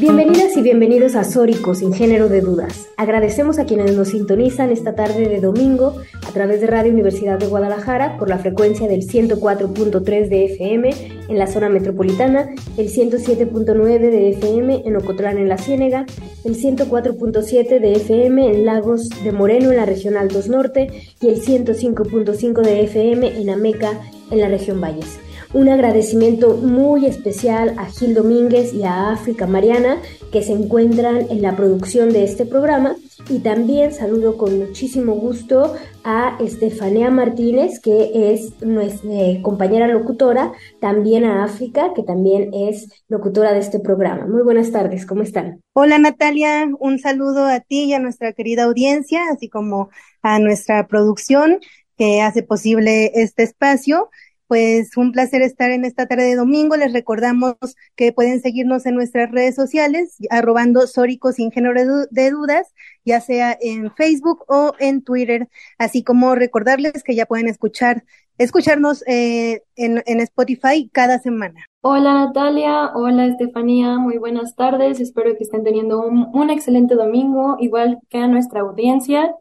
[0.00, 2.88] Bienvenidas y bienvenidos a Sórico sin género de dudas.
[2.96, 7.48] Agradecemos a quienes nos sintonizan esta tarde de domingo a través de Radio Universidad de
[7.48, 10.90] Guadalajara por la frecuencia del 104.3 de FM
[11.28, 16.06] en la zona metropolitana, el 107.9 de FM en Ocotlán en la Ciénega,
[16.44, 21.42] el 104.7 de FM en Lagos de Moreno en la región Altos Norte y el
[21.42, 25.18] 105.5 de FM en Ameca en la región Valles.
[25.54, 29.96] Un agradecimiento muy especial a Gil Domínguez y a África Mariana
[30.30, 32.96] que se encuentran en la producción de este programa
[33.30, 40.52] y también saludo con muchísimo gusto a Estefanía Martínez que es nuestra eh, compañera locutora,
[40.80, 44.26] también a África que también es locutora de este programa.
[44.26, 45.62] Muy buenas tardes, ¿cómo están?
[45.72, 49.88] Hola Natalia, un saludo a ti y a nuestra querida audiencia, así como
[50.20, 51.58] a nuestra producción
[51.96, 54.10] que hace posible este espacio
[54.48, 56.76] pues un placer estar en esta tarde de domingo.
[56.76, 57.54] Les recordamos
[57.94, 63.56] que pueden seguirnos en nuestras redes sociales, arrobando Sórico sin género de dudas, ya sea
[63.60, 68.04] en Facebook o en Twitter, así como recordarles que ya pueden escuchar,
[68.38, 71.66] escucharnos eh, en, en Spotify cada semana.
[71.80, 74.98] Hola Natalia, hola Estefanía, muy buenas tardes.
[74.98, 79.34] Espero que estén teniendo un, un excelente domingo, igual que a nuestra audiencia.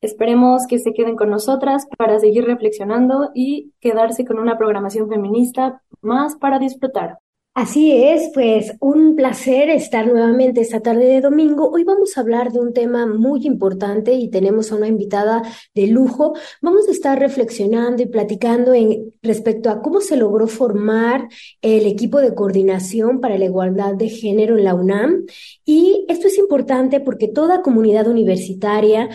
[0.00, 5.82] Esperemos que se queden con nosotras para seguir reflexionando y quedarse con una programación feminista
[6.02, 7.18] más para disfrutar.
[7.56, 11.70] Así es, pues un placer estar nuevamente esta tarde de domingo.
[11.70, 15.40] Hoy vamos a hablar de un tema muy importante y tenemos a una invitada
[15.74, 16.34] de lujo.
[16.60, 21.28] Vamos a estar reflexionando y platicando en respecto a cómo se logró formar
[21.62, 25.24] el equipo de coordinación para la igualdad de género en la UNAM.
[25.64, 29.08] Y esto es importante porque toda comunidad universitaria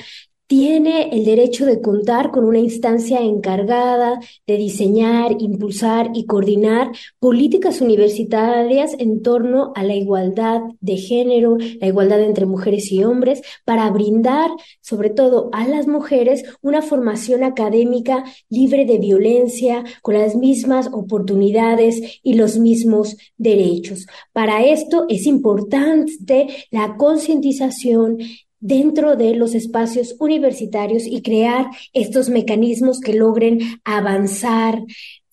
[0.52, 7.80] tiene el derecho de contar con una instancia encargada de diseñar, impulsar y coordinar políticas
[7.80, 13.90] universitarias en torno a la igualdad de género, la igualdad entre mujeres y hombres, para
[13.92, 14.52] brindar,
[14.82, 22.20] sobre todo a las mujeres, una formación académica libre de violencia, con las mismas oportunidades
[22.24, 24.06] y los mismos derechos.
[24.34, 28.18] Para esto es importante la concientización
[28.62, 34.82] dentro de los espacios universitarios y crear estos mecanismos que logren avanzar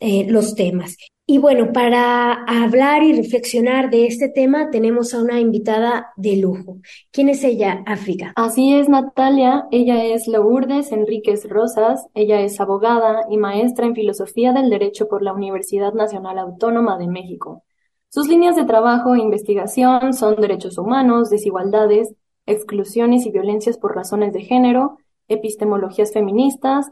[0.00, 0.96] eh, los temas.
[1.30, 6.78] Y bueno, para hablar y reflexionar de este tema tenemos a una invitada de lujo.
[7.12, 8.32] ¿Quién es ella, África?
[8.34, 9.66] Así es, Natalia.
[9.70, 12.06] Ella es Lourdes Enríquez Rosas.
[12.14, 17.08] Ella es abogada y maestra en Filosofía del Derecho por la Universidad Nacional Autónoma de
[17.08, 17.62] México.
[18.08, 22.14] Sus líneas de trabajo e investigación son derechos humanos, desigualdades,
[22.48, 24.98] exclusiones y violencias por razones de género,
[25.28, 26.91] epistemologías feministas,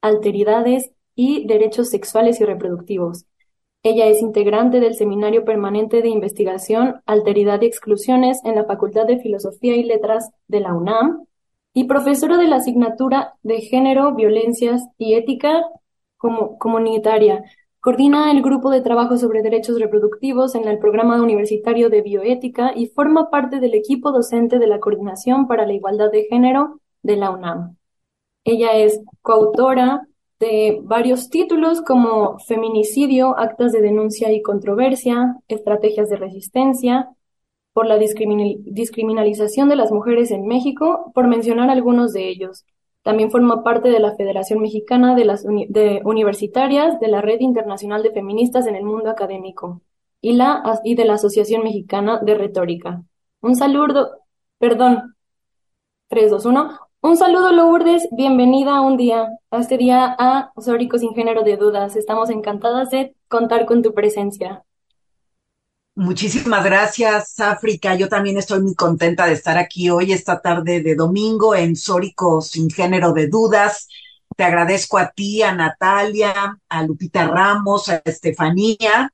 [0.00, 3.26] alteridades y derechos sexuales y reproductivos.
[3.82, 9.18] Ella es integrante del Seminario Permanente de Investigación, Alteridad y Exclusiones en la Facultad de
[9.18, 11.26] Filosofía y Letras de la UNAM
[11.72, 15.62] y profesora de la asignatura de Género, Violencias y Ética
[16.16, 17.44] comunitaria
[17.86, 22.88] Coordina el grupo de trabajo sobre derechos reproductivos en el programa universitario de bioética y
[22.88, 27.30] forma parte del equipo docente de la Coordinación para la Igualdad de Género de la
[27.30, 27.76] UNAM.
[28.42, 30.08] Ella es coautora
[30.40, 37.10] de varios títulos como Feminicidio, Actas de Denuncia y Controversia, Estrategias de Resistencia,
[37.72, 42.64] por la discriminalización de las mujeres en México, por mencionar algunos de ellos.
[43.06, 48.10] También forma parte de la Federación Mexicana de las Universitarias, de la Red Internacional de
[48.10, 49.80] Feministas en el Mundo Académico
[50.20, 53.04] y, la, de la Asociación Mexicana de Retórica.
[53.42, 54.10] Un saludo,
[54.58, 55.14] perdón,
[56.08, 56.80] 3, 2, 1.
[57.02, 58.08] Un saludo, Lourdes.
[58.10, 61.94] Bienvenida un día, a este día a Sórico sin género de dudas.
[61.94, 64.65] Estamos encantadas de contar con tu presencia.
[65.98, 67.94] Muchísimas gracias, África.
[67.94, 72.42] Yo también estoy muy contenta de estar aquí hoy, esta tarde de domingo, en Sórico
[72.42, 73.88] sin género de dudas.
[74.36, 79.10] Te agradezco a ti, a Natalia, a Lupita Ramos, a Estefanía,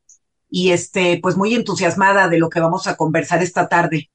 [0.51, 4.11] y este, pues muy entusiasmada de lo que vamos a conversar esta tarde.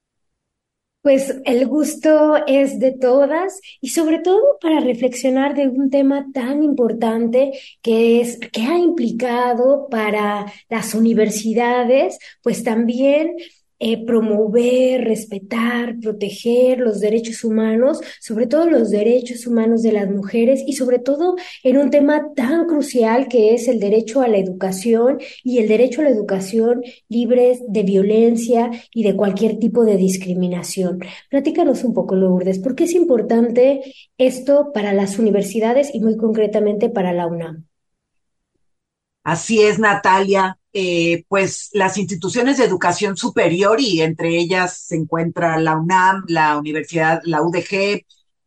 [1.08, 6.62] Pues el gusto es de todas y sobre todo para reflexionar de un tema tan
[6.62, 13.36] importante que es que ha implicado para las universidades, pues también
[13.78, 20.62] eh, promover, respetar, proteger los derechos humanos, sobre todo los derechos humanos de las mujeres
[20.66, 25.18] y sobre todo en un tema tan crucial que es el derecho a la educación
[25.44, 31.00] y el derecho a la educación libre de violencia y de cualquier tipo de discriminación.
[31.30, 36.88] Platícanos un poco, Lourdes, ¿por qué es importante esto para las universidades y muy concretamente
[36.90, 37.66] para la UNAM?
[39.22, 40.57] Así es, Natalia.
[40.74, 46.58] Eh, pues las instituciones de educación superior y entre ellas se encuentra la UNAM, la
[46.58, 48.04] Universidad, la UDG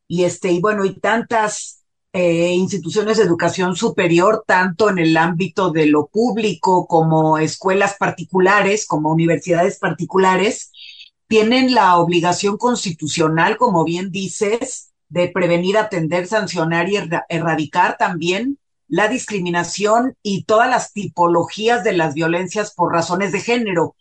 [0.07, 1.83] y este y bueno y tantas
[2.13, 8.85] eh, instituciones de educación superior tanto en el ámbito de lo público como escuelas particulares
[8.85, 10.71] como universidades particulares
[11.27, 16.97] tienen la obligación constitucional como bien dices de prevenir, atender, sancionar y
[17.29, 18.57] erradicar también
[18.91, 23.95] la discriminación y todas las tipologías de las violencias por razones de género.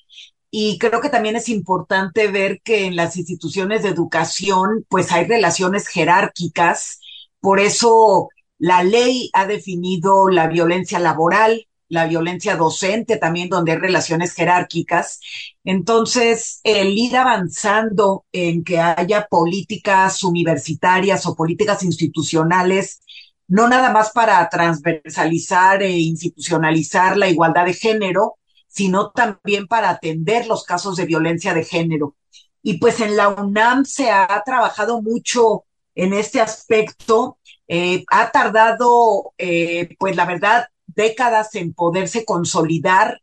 [0.50, 5.26] Y creo que también es importante ver que en las instituciones de educación pues hay
[5.26, 6.98] relaciones jerárquicas.
[7.38, 13.78] Por eso la ley ha definido la violencia laboral, la violencia docente también, donde hay
[13.78, 15.20] relaciones jerárquicas.
[15.62, 23.02] Entonces, el ir avanzando en que haya políticas universitarias o políticas institucionales
[23.50, 28.38] no nada más para transversalizar e institucionalizar la igualdad de género,
[28.68, 32.14] sino también para atender los casos de violencia de género.
[32.62, 35.64] Y pues en la UNAM se ha trabajado mucho
[35.96, 37.38] en este aspecto.
[37.66, 43.20] Eh, ha tardado, eh, pues la verdad, décadas en poderse consolidar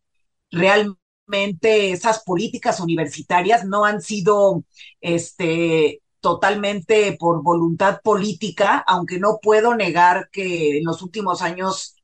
[0.51, 3.63] realmente esas políticas universitarias.
[3.63, 4.65] No han sido,
[5.00, 11.95] este, totalmente por voluntad política, aunque no puedo negar que en los últimos años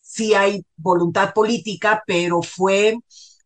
[0.00, 2.98] sí hay voluntad política, pero fue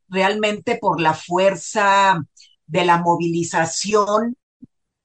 [0.08, 2.24] realmente por la fuerza
[2.66, 4.38] de la movilización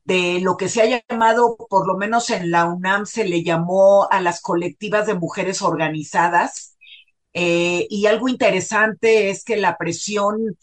[0.05, 4.07] de lo que se ha llamado, por lo menos en la UNAM se le llamó
[4.09, 6.77] a las colectivas de mujeres organizadas.
[7.33, 10.57] Eh, y algo interesante es que la presión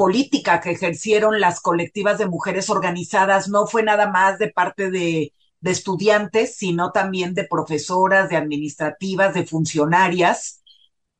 [0.00, 5.34] política que ejercieron las colectivas de mujeres organizadas no fue nada más de parte de,
[5.62, 10.62] estudiantes, sino también de profesoras, de administrativas, de funcionarias,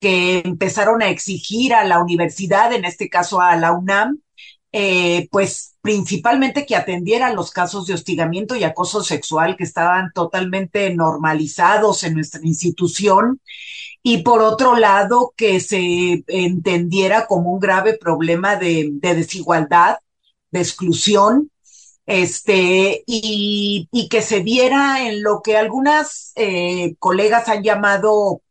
[0.00, 4.22] que empezaron a exigir a la universidad, en este caso a la UNAM,
[4.72, 10.94] eh, pues principalmente que atendiera los casos de hostigamiento y acoso sexual que estaban totalmente
[10.94, 13.42] normalizados en nuestra institución
[14.02, 19.98] y por otro lado que se entendiera como un grave problema de, desigualdad,
[20.50, 21.50] de exclusión,
[22.06, 28.42] este, y, que se viera en lo que algunas eh, colegas han llamado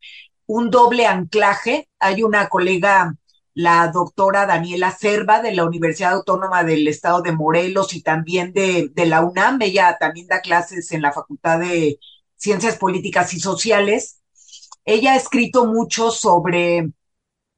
[0.46, 1.90] un doble anclaje.
[2.00, 3.16] Hay una colega,
[3.54, 8.90] la doctora Daniela Cerva de la Universidad Autónoma del Estado de Morelos y también de,
[8.94, 12.00] de la UNAM, ella también da clases en la Facultad de
[12.38, 14.19] Ciencias Políticas y Sociales
[14.94, 16.92] ella ha escrito mucho sobre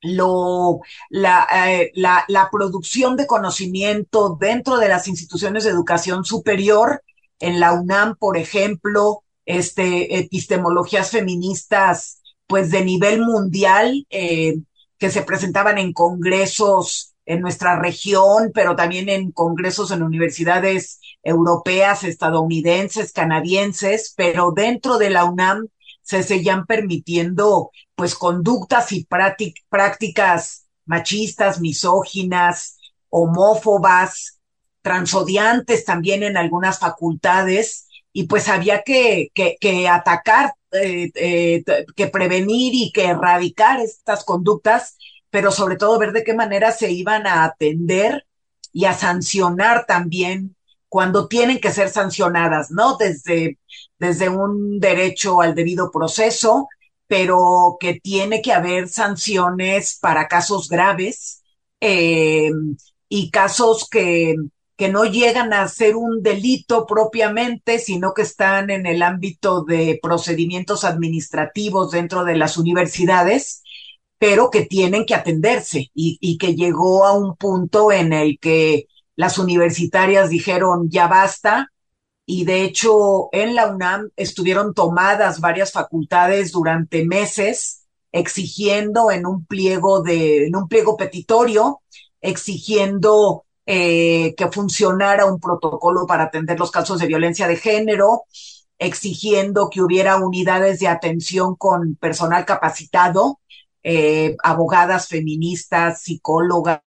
[0.02, 7.04] lo, la, eh, la, la, producción de conocimiento dentro de las instituciones de educación superior,
[7.40, 14.58] en la UNAM, por ejemplo, este, epistemologías feministas, pues de nivel mundial, eh,
[14.98, 22.04] que se presentaban en congresos en nuestra región, pero también en congresos en universidades europeas,
[22.04, 25.68] estadounidenses, canadienses, pero dentro de la UNAM
[26.02, 29.08] se seguían permitiendo pues conductas y
[29.70, 32.78] prácticas machistas, misóginas,
[33.10, 34.40] homófobas,
[34.82, 41.64] transodiantes también en algunas facultades, y pues había que, que, atacar, eh, eh,
[41.96, 44.98] que prevenir y que erradicar estas conductas,
[45.30, 48.26] pero sobre todo ver de qué manera se iban a atender
[48.74, 50.56] y a sancionar también
[50.90, 52.98] cuando tienen que ser sancionadas, ¿no?
[52.98, 53.58] Desde,
[54.02, 56.68] desde un derecho al debido proceso,
[57.06, 61.44] pero que tiene que haber sanciones para casos graves
[61.80, 62.50] eh,
[63.08, 64.34] y casos que,
[64.76, 70.00] que no llegan a ser un delito propiamente, sino que están en el ámbito de
[70.02, 73.62] procedimientos administrativos dentro de las universidades,
[74.18, 75.92] pero que tienen que atenderse.
[75.94, 81.71] Y que llegó a un punto en el que las universitarias dijeron ya basta
[82.32, 89.46] y de hecho en la UNAM estuvieron tomadas varias facultades durante meses exigiendo en un
[89.46, 91.82] pliego de en un pliego petitorio
[92.22, 98.24] exigiendo eh, que funcionara un protocolo para atender los casos de violencia de género,
[98.80, 103.42] exigiendo que hubiera unidades de atención con personal capacitado,
[103.84, 106.82] eh, abogadas feministas, psicólogas,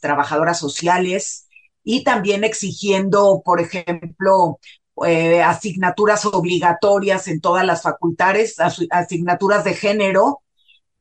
[0.00, 1.46] trabajadoras sociales
[1.84, 4.58] y también exigiendo, por ejemplo,
[5.06, 8.56] eh, asignaturas obligatorias en todas las facultades,
[8.90, 10.42] asignaturas de género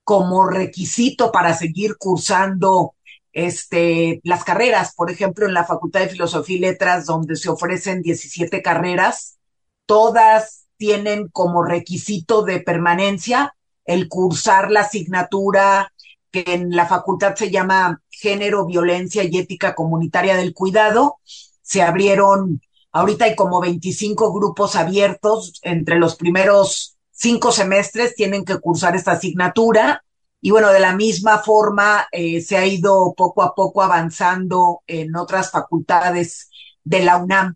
[0.04, 2.96] como requisito para seguir cursando
[3.34, 4.94] este, las carreras.
[4.96, 9.38] Por ejemplo, en la Facultad de Filosofía y Letras, donde se ofrecen 17 carreras,
[9.86, 13.54] todas tienen como requisito de permanencia
[13.86, 15.92] el cursar la asignatura
[16.32, 21.18] que en la facultad se llama Género, Violencia y Ética Comunitaria del Cuidado.
[21.62, 22.62] Se abrieron
[22.98, 29.12] Ahorita hay como 25 grupos abiertos entre los primeros cinco semestres, tienen que cursar esta
[29.12, 30.04] asignatura.
[30.42, 35.16] Y bueno, de la misma forma eh, se ha ido poco a poco avanzando en
[35.16, 36.50] otras facultades
[36.84, 37.54] de la UNAM.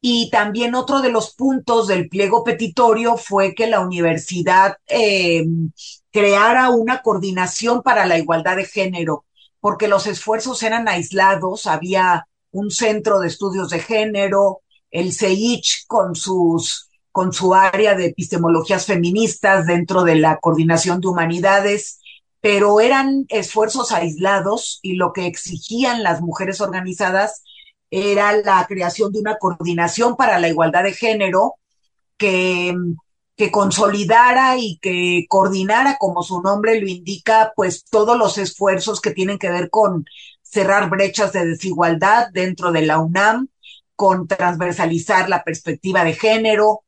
[0.00, 5.46] Y también otro de los puntos del pliego petitorio fue que la universidad eh,
[6.10, 9.24] creara una coordinación para la igualdad de género,
[9.60, 14.62] porque los esfuerzos eran aislados, había un centro de estudios de género,
[14.94, 21.06] el CEICH con sus con su área de epistemologías feministas dentro de la coordinación de
[21.06, 22.00] humanidades,
[22.40, 27.44] pero eran esfuerzos aislados y lo que exigían las mujeres organizadas
[27.88, 31.54] era la creación de una coordinación para la igualdad de género
[32.16, 32.74] que,
[33.36, 39.12] que consolidara y que coordinara, como su nombre lo indica, pues todos los esfuerzos que
[39.12, 40.04] tienen que ver con
[40.42, 43.48] cerrar brechas de desigualdad dentro de la UNAM,
[43.96, 46.84] con transversalizar la perspectiva de género,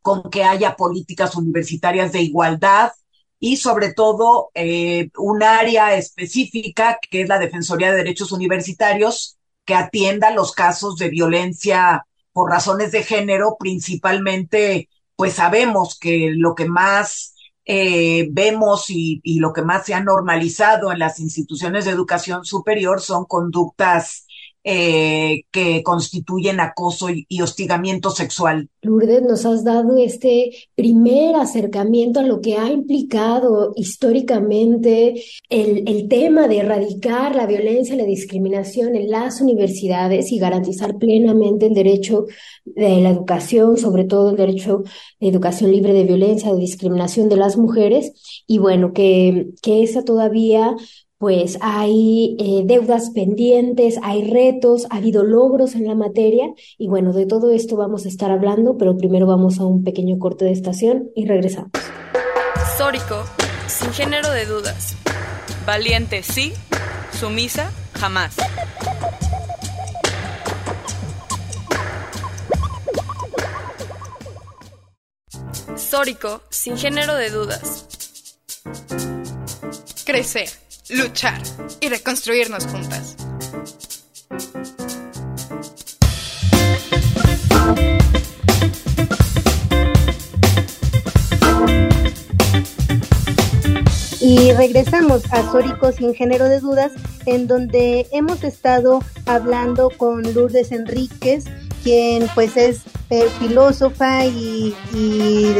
[0.00, 2.92] con que haya políticas universitarias de igualdad
[3.38, 9.74] y sobre todo eh, un área específica que es la Defensoría de Derechos Universitarios que
[9.74, 16.66] atienda los casos de violencia por razones de género, principalmente, pues sabemos que lo que
[16.66, 17.34] más
[17.64, 22.44] eh, vemos y, y, lo que más se ha normalizado en las instituciones de educación
[22.44, 24.26] superior son conductas
[24.64, 28.68] eh, que constituyen acoso y, hostigamiento sexual.
[28.82, 36.08] Lourdes, nos has dado este primer acercamiento a lo que ha implicado históricamente el, el
[36.08, 41.74] tema de erradicar la violencia y la discriminación en las universidades y garantizar plenamente el
[41.74, 42.26] derecho
[42.64, 44.84] de la educación, sobre todo el derecho
[45.18, 48.12] de educación libre de violencia, de discriminación de las mujeres,
[48.46, 50.76] y bueno, que, que esa todavía
[51.22, 57.12] pues hay eh, deudas pendientes, hay retos, ha habido logros en la materia y bueno,
[57.12, 60.50] de todo esto vamos a estar hablando, pero primero vamos a un pequeño corte de
[60.50, 61.70] estación y regresamos.
[62.76, 63.22] Sórico,
[63.68, 64.96] sin género de dudas.
[65.64, 66.54] Valiente sí,
[67.12, 68.34] sumisa jamás.
[75.76, 77.86] Sórico, sin género de dudas.
[80.04, 80.61] Crecer
[80.92, 81.40] luchar
[81.80, 83.16] y reconstruirnos juntas.
[94.20, 96.92] Y regresamos a Sórico sin género de dudas,
[97.26, 101.44] en donde hemos estado hablando con Lourdes Enríquez,
[101.82, 105.54] quien pues es eh, filósofa y, y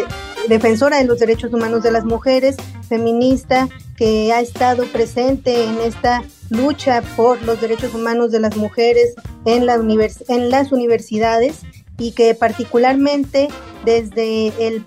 [0.49, 2.57] defensora de los derechos humanos de las mujeres,
[2.89, 3.69] feminista,
[4.03, 9.65] que ha estado presente en esta lucha por los derechos humanos de las mujeres en,
[9.65, 11.61] la en las universidades
[11.99, 13.47] y que particularmente
[13.85, 14.85] desde el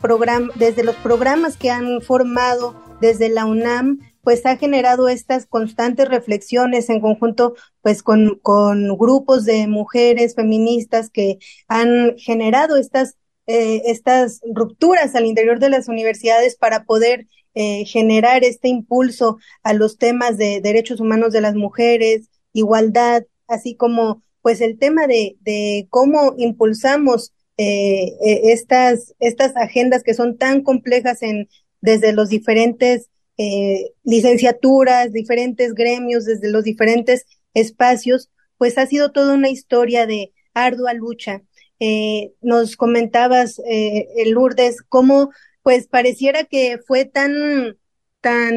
[0.56, 6.90] desde los programas que han formado desde la UNAM, pues ha generado estas constantes reflexiones
[6.90, 11.38] en conjunto pues con, con grupos de mujeres feministas que
[11.70, 13.16] han generado estas,
[13.48, 19.74] eh, estas rupturas al interior de las universidades para poder eh, generar este impulso a
[19.74, 25.88] los temas de derechos humanos de las mujeres, igualdad, así como pues el tema de,
[25.90, 31.50] cómo impulsamos eh, e, estas, estas agendas que son tan complejas en,
[31.82, 39.34] desde los diferentes eh, licenciaturas, diferentes gremios, desde los diferentes espacios, pues ha sido toda
[39.34, 41.42] una historia de ardua lucha.
[41.80, 45.32] Eh, nos comentabas, eh, Lourdes, cómo
[45.66, 47.76] pues pareciera que fue tan,
[48.22, 48.54] tan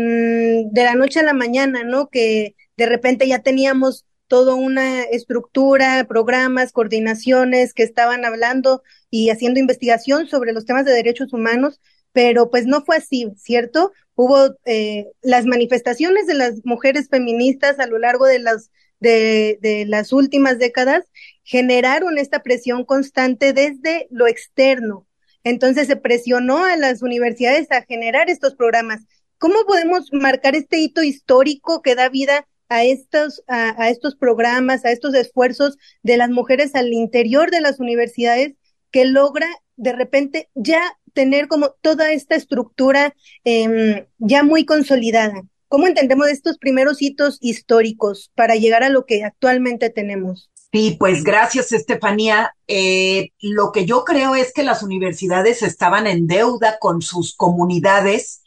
[0.73, 2.11] de la noche a la mañana, ¿no?
[2.11, 9.59] Que de repente ya teníamos toda una estructura, programas, coordinaciones que estaban hablando y haciendo
[9.59, 11.81] investigación sobre los temas de derechos humanos,
[12.13, 13.93] pero pues no fue así, ¿cierto?
[14.15, 19.87] Hubo eh, las manifestaciones de las mujeres feministas a lo largo de las, de, de
[19.87, 21.07] las últimas décadas
[21.43, 25.08] generaron esta presión constante desde lo externo,
[25.49, 29.03] entonces se presionó a las universidades a generar estos programas.
[29.39, 34.85] ¿Cómo podemos marcar este hito histórico que da vida a estos, a, a estos programas,
[34.85, 38.55] a estos esfuerzos de las mujeres al interior de las universidades
[38.91, 40.83] que logra de repente ya
[41.15, 43.15] tener como toda esta estructura
[43.45, 45.43] eh, ya muy consolidada.
[45.69, 50.51] ¿Cómo entendemos estos primeros hitos históricos para llegar a lo que actualmente tenemos?
[50.71, 52.53] Sí, pues gracias, Estefanía.
[52.67, 58.43] Eh, lo que yo creo es que las universidades estaban en deuda con sus comunidades.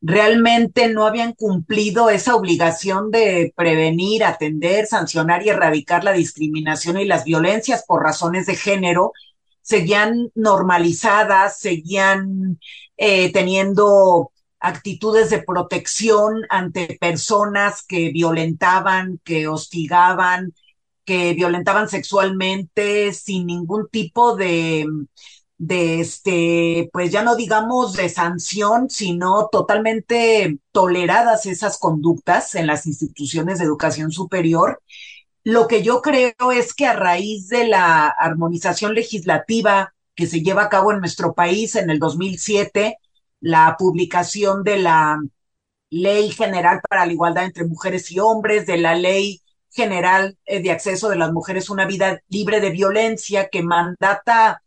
[0.00, 7.04] Realmente no habían cumplido esa obligación de prevenir, atender, sancionar y erradicar la discriminación y
[7.04, 9.12] las violencias por razones de género
[9.60, 12.58] seguían normalizadas, seguían
[12.96, 14.30] eh, teniendo
[14.60, 20.54] actitudes de protección ante personas que violentaban, que hostigaban,
[21.06, 24.86] que violentaban sexualmente sin ningún tipo de,
[25.58, 32.86] de este, pues ya no digamos de sanción, sino totalmente toleradas esas conductas en las
[32.86, 34.82] instituciones de educación superior.
[35.44, 40.64] Lo que yo creo es que a raíz de la armonización legislativa que se lleva
[40.64, 42.98] a cabo en nuestro país en el 2007,
[43.40, 45.20] la publicación de la
[45.90, 49.42] Ley General para la Igualdad entre Mujeres y Hombres, de la Ley
[49.76, 54.62] General eh, de Acceso de las Mujeres una Vida Libre de Violencia, que mandata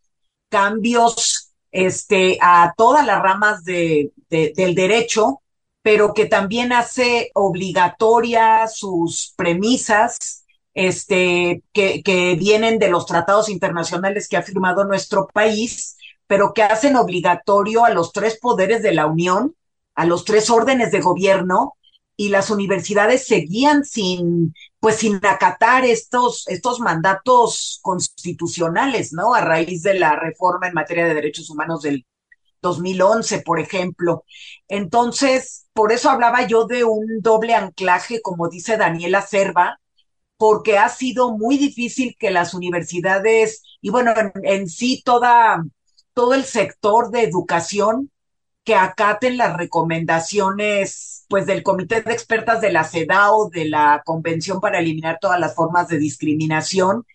[0.49, 5.41] cambios este, a todas las ramas de, del derecho,
[5.81, 14.27] pero que también hace obligatoria sus premisas este, que, que vienen de los tratados internacionales
[14.27, 15.97] que ha firmado nuestro país,
[16.27, 19.55] pero que hacen obligatorio a los tres poderes de la Unión,
[19.95, 21.73] a los tres órdenes de gobierno,
[22.19, 29.33] y las universidades seguían sin, pues sin acatar estos, estos mandatos constitucionales, ¿no?
[29.33, 32.05] A raíz de la reforma en materia de derechos humanos del
[32.61, 34.25] 2011, por ejemplo.
[34.67, 39.79] Entonces, por eso hablaba yo de un doble anclaje, como dice Daniela Serva,
[40.35, 45.63] porque ha sido muy difícil que las universidades y bueno, en, en, sí toda,
[46.13, 48.11] todo el sector de educación
[48.63, 54.59] que acaten las recomendaciones pues del Comité de Expertas de la CEDAW, de la Convención
[54.59, 57.05] para eliminar todas las formas de discriminación,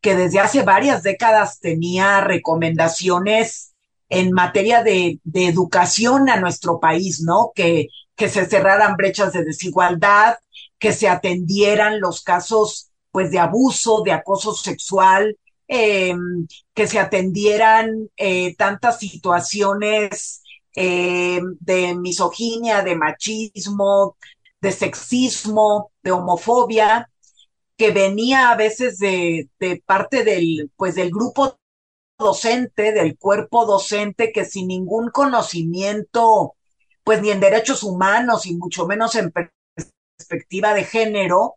[0.00, 3.74] que desde hace varias décadas tenía recomendaciones
[4.08, 7.50] en materia de, de educación a nuestro país, ¿no?
[7.54, 10.36] Que, que se cerraran brechas de desigualdad,
[10.78, 15.36] que se atendieran los casos pues de abuso, de acoso sexual,
[15.68, 16.14] eh,
[16.74, 20.42] que se atendieran eh, tantas situaciones
[20.76, 24.16] eh, de misoginia, de machismo,
[24.60, 27.10] de sexismo, de homofobia,
[27.76, 31.58] que venía a veces de, de parte del, pues del grupo
[32.18, 36.54] docente, del cuerpo docente, que sin ningún conocimiento,
[37.04, 39.32] pues ni en derechos humanos y mucho menos en
[40.18, 41.56] perspectiva de género,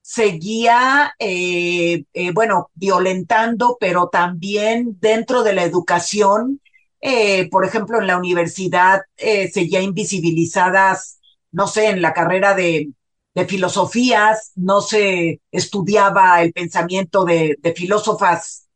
[0.00, 6.60] seguía, eh, eh, bueno, violentando, pero también dentro de la educación,
[7.00, 12.90] eh, por ejemplo, en la universidad eh, seguía invisibilizadas, no sé, en la carrera de,
[13.48, 18.68] filosofías, no se estudiaba el pensamiento de, filósofas,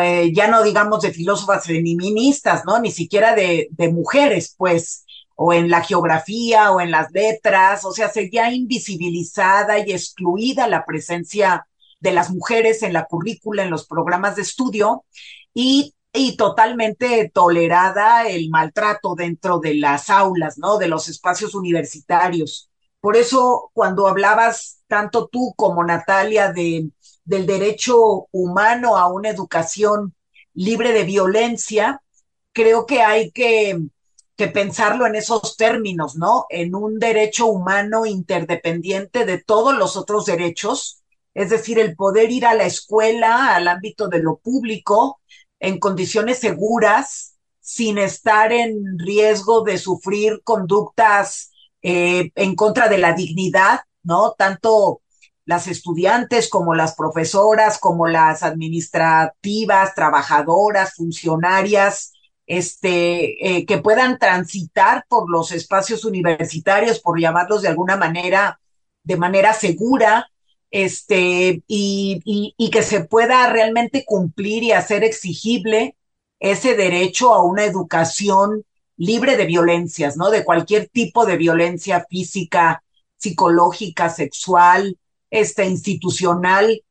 [0.00, 2.78] eh, ya no digamos de filósofas feministas, ¿no?
[2.78, 7.92] Ni siquiera de, de mujeres, pues o en la geografía o en las letras, o
[7.92, 11.66] sea, seguía invisibilizada y excluida la presencia
[12.00, 15.04] de las mujeres en la currícula, en los programas de estudio
[15.52, 20.78] y, y totalmente tolerada el maltrato dentro de las aulas, ¿no?
[20.78, 22.70] De los espacios universitarios.
[23.00, 26.90] Por eso, cuando hablabas tanto tú como Natalia de,
[27.24, 30.14] del derecho humano a una educación
[30.54, 32.02] libre de violencia,
[32.52, 33.78] creo que hay que
[34.36, 36.46] que pensarlo en esos términos, ¿no?
[36.50, 41.02] En un derecho humano interdependiente de todos los otros derechos,
[41.34, 45.20] es decir, el poder ir a la escuela, al ámbito de lo público,
[45.60, 51.50] en condiciones seguras, sin estar en riesgo de sufrir conductas
[51.82, 54.34] eh, en contra de la dignidad, ¿no?
[54.38, 55.02] Tanto
[55.44, 62.12] las estudiantes como las profesoras, como las administrativas, trabajadoras, funcionarias,
[62.46, 68.60] este, eh, que puedan transitar por los espacios universitarios, por llamarlos de alguna manera,
[69.02, 70.28] de manera segura,
[70.70, 75.96] este, y, y, que se pueda realmente cumplir y hacer exigible
[76.40, 78.64] ese derecho a una educación
[78.96, 80.30] libre de violencias, ¿no?
[80.30, 82.82] De cualquier tipo de violencia física,
[83.16, 84.98] psicológica, sexual,
[85.30, 86.82] este, institucional,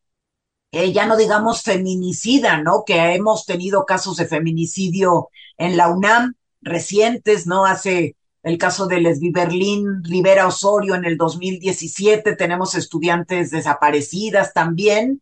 [0.72, 2.84] eh, ya no digamos feminicida, ¿no?
[2.86, 7.66] Que hemos tenido casos de feminicidio en la UNAM recientes, ¿no?
[7.66, 15.20] Hace el caso de Lesbi Berlín, Rivera Osorio en el 2017, tenemos estudiantes desaparecidas también,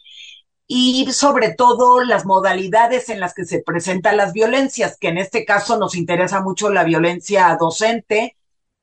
[0.68, 5.46] y sobre todo las modalidades en las que se presentan las violencias, que en este
[5.46, 8.36] caso nos interesa mucho la violencia docente,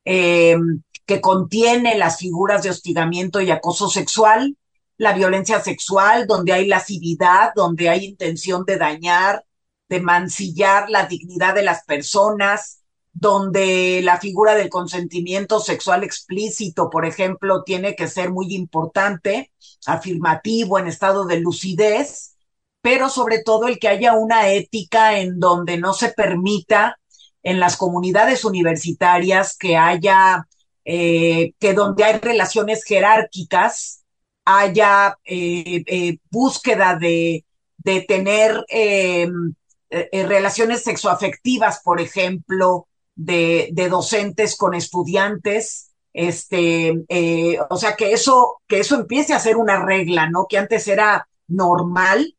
[0.07, 0.57] eh,
[1.05, 4.57] que contiene las figuras de hostigamiento y acoso sexual,
[4.97, 9.45] la violencia sexual, donde hay lascividad, donde hay intención de dañar,
[9.91, 12.80] de mancillar la dignidad de las personas,
[13.13, 19.53] donde la figura del consentimiento sexual explícito, por ejemplo, tiene que ser muy importante,
[19.87, 22.37] afirmativo, en estado de lucidez,
[22.83, 26.99] pero sobre todo el que haya una ética en donde no se permita
[27.43, 30.47] en las comunidades universitarias que haya,
[30.85, 34.05] eh, que donde hay relaciones jerárquicas,
[34.45, 37.45] haya eh, eh, búsqueda de,
[37.77, 39.55] de tener em,
[40.13, 42.87] relaciones sexoafectivas, por ejemplo,
[43.25, 47.05] de, de, docentes con estudiantes, este,
[47.69, 50.47] o sea, que eso, que eso empiece a ser una regla, ¿no?
[50.49, 52.37] Que antes era normal.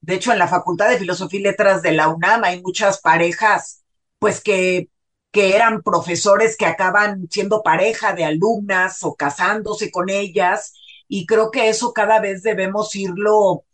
[0.00, 3.84] De hecho, en la Facultad de Filosofía y Letras de la UNAM hay muchas parejas,
[4.18, 4.88] pues que
[5.34, 10.74] que eran profesores que acaban siendo pareja de alumnas o casándose con ellas
[11.08, 13.64] y creo que eso cada vez debemos irlo,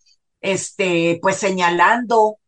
[0.40, 2.38] este, pues señalando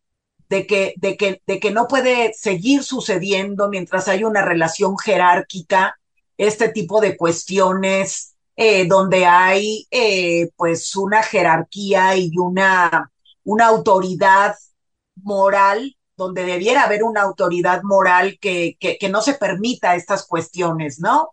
[0.53, 5.99] de que, de que, de que no puede seguir sucediendo mientras hay una relación jerárquica,
[6.37, 13.11] este tipo de cuestiones eh, donde hay eh, pues una jerarquía y una,
[13.45, 14.55] una autoridad
[15.23, 21.01] moral, donde debiera haber una autoridad moral que, que, que no se permita estas cuestiones,
[21.01, 21.31] ¿no?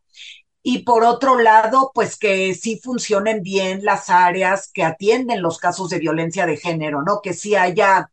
[0.61, 5.89] y por otro lado, pues que sí funcionen bien las áreas que atienden los casos
[5.89, 7.21] de violencia de género, ¿no?
[7.21, 8.11] Que sí haya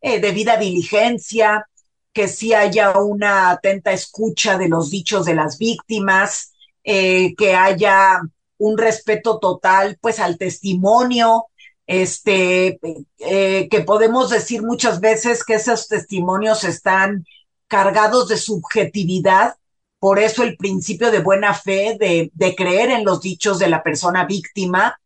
[0.00, 1.68] eh, debida diligencia,
[2.12, 6.52] que sí haya una atenta escucha de los dichos de las víctimas,
[6.84, 8.20] eh, que haya
[8.58, 11.46] un respeto total, pues, al testimonio,
[11.86, 12.80] este,
[13.18, 17.24] eh, que podemos decir muchas veces que esos testimonios están
[17.66, 19.54] cargados de subjetividad.
[19.98, 23.82] Por eso el principio de buena fe, de, de creer en los dichos de la
[23.82, 24.98] persona víctima,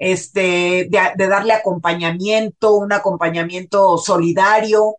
[0.00, 4.96] este, de, darle acompañamiento, un acompañamiento solidario,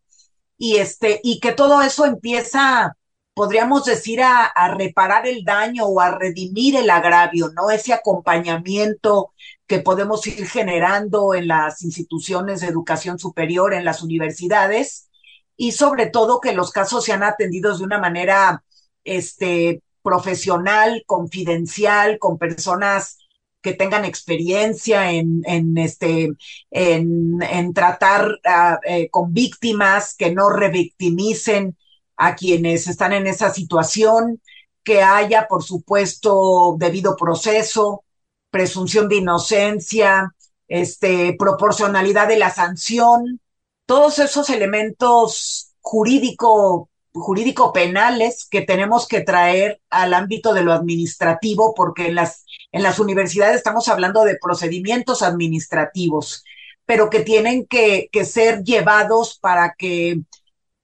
[0.58, 2.96] y este, y que todo eso empieza,
[3.34, 7.72] podríamos decir, a, a, reparar el daño o a redimir el agravio, ¿no?
[7.72, 9.34] Ese acompañamiento
[9.66, 15.10] que podemos ir generando en las instituciones de educación superior, en las universidades,
[15.58, 18.64] y sobre todo que los casos sean atendidos de una manera
[19.04, 23.18] este, profesional, confidencial, con personas
[23.62, 26.32] que tengan experiencia en, en este,
[26.72, 28.40] en, en tratar
[28.86, 31.78] eh, con víctimas, que no revictimicen
[32.18, 34.42] a quienes están en esa situación,
[34.84, 38.04] que haya, por supuesto, debido proceso,
[38.50, 40.34] presunción de inocencia,
[40.68, 43.40] este, proporcionalidad de la sanción,
[43.86, 51.74] todos esos elementos jurídico jurídico penales que tenemos que traer al ámbito de lo administrativo,
[51.76, 56.44] porque en las, en las universidades estamos hablando de procedimientos administrativos,
[56.86, 60.22] pero que tienen que, ser llevados para que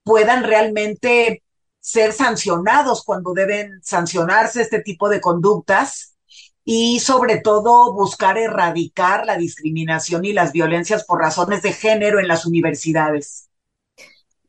[0.04, 1.42] puedan realmente
[1.80, 6.16] ser sancionados cuando deben sancionarse este tipo de conductas
[6.64, 12.28] y sobre todo buscar erradicar la discriminación y las violencias por razones de género en
[12.28, 13.48] las universidades.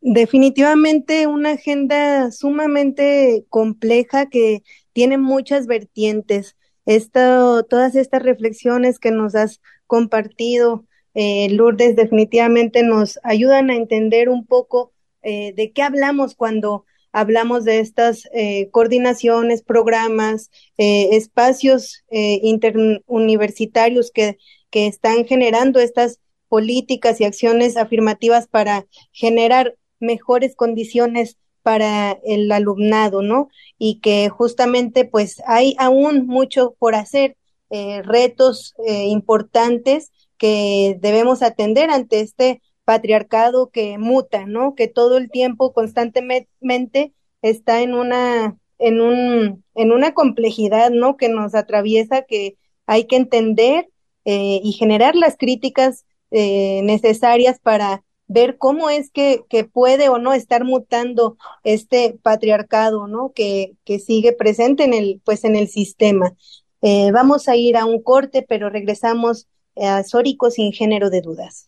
[0.02, 6.58] Definitivamente una agenda sumamente compleja que tiene muchas vertientes.
[6.89, 14.28] Esto, todas estas reflexiones que nos has compartido, eh, Lourdes, definitivamente nos ayudan a entender
[14.28, 20.49] un poco eh, de qué hablamos cuando hablamos de estas eh, coordinaciones, programas,
[20.80, 24.39] eh, espacios interuniversitarios que,
[24.71, 33.21] que están generando estas políticas y acciones afirmativas para generar mejores condiciones para el alumnado,
[33.21, 33.49] ¿no?
[33.77, 37.37] Y que justamente pues hay aún mucho por hacer,
[37.71, 44.73] eh, retos eh, importantes que debemos atender ante este patriarcado que muta, ¿no?
[44.73, 51.17] Que todo el tiempo constantemente está en una en un en una complejidad, ¿no?
[51.17, 53.89] Que nos atraviesa que hay que entender
[54.25, 60.19] eh, y generar las críticas eh, necesarias para ver cómo es que, que, puede o
[60.19, 63.33] no estar mutando este patriarcado, ¿no?
[63.33, 66.33] Que, que sigue presente en el, pues en el sistema.
[66.81, 71.65] Eh, vamos a ir a un corte, pero regresamos a Sórico sin género de dudas.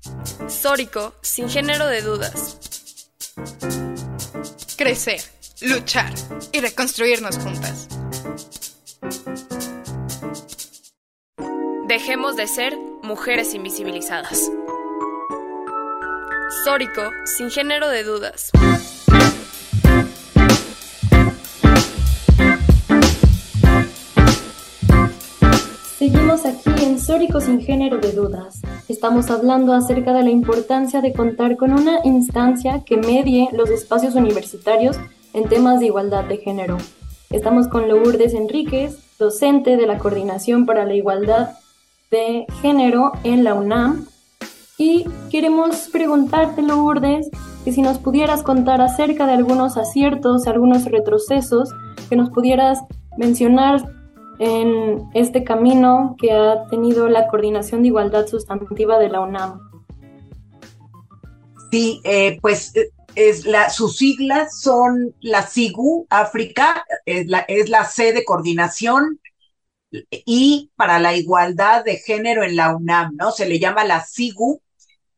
[0.47, 2.57] Sórico sin género de dudas.
[4.77, 5.19] Crecer,
[5.61, 6.13] luchar
[6.51, 7.87] y reconstruirnos juntas.
[11.87, 14.49] Dejemos de ser mujeres invisibilizadas.
[16.51, 18.51] Sórico, sin género de dudas.
[25.97, 28.61] Seguimos aquí en Sórico sin género de dudas.
[28.89, 34.15] Estamos hablando acerca de la importancia de contar con una instancia que medie los espacios
[34.15, 34.97] universitarios
[35.33, 36.77] en temas de igualdad de género.
[37.29, 41.51] Estamos con Lourdes Enríquez, docente de la Coordinación para la Igualdad
[42.11, 44.10] de Género en la UNAM.
[44.83, 47.29] Y queremos preguntarte, Lourdes,
[47.63, 51.69] que si nos pudieras contar acerca de algunos aciertos, algunos retrocesos,
[52.09, 52.79] que nos pudieras
[53.15, 53.87] mencionar
[54.39, 59.59] en este camino que ha tenido la Coordinación de Igualdad Sustantiva de la UNAM.
[61.69, 67.69] Sí, eh, pues eh, es la, sus siglas son la SIGU África, es la, es
[67.69, 69.19] la C de coordinación
[70.09, 73.29] y para la igualdad de género en la UNAM, ¿no?
[73.31, 74.59] Se le llama la SIGU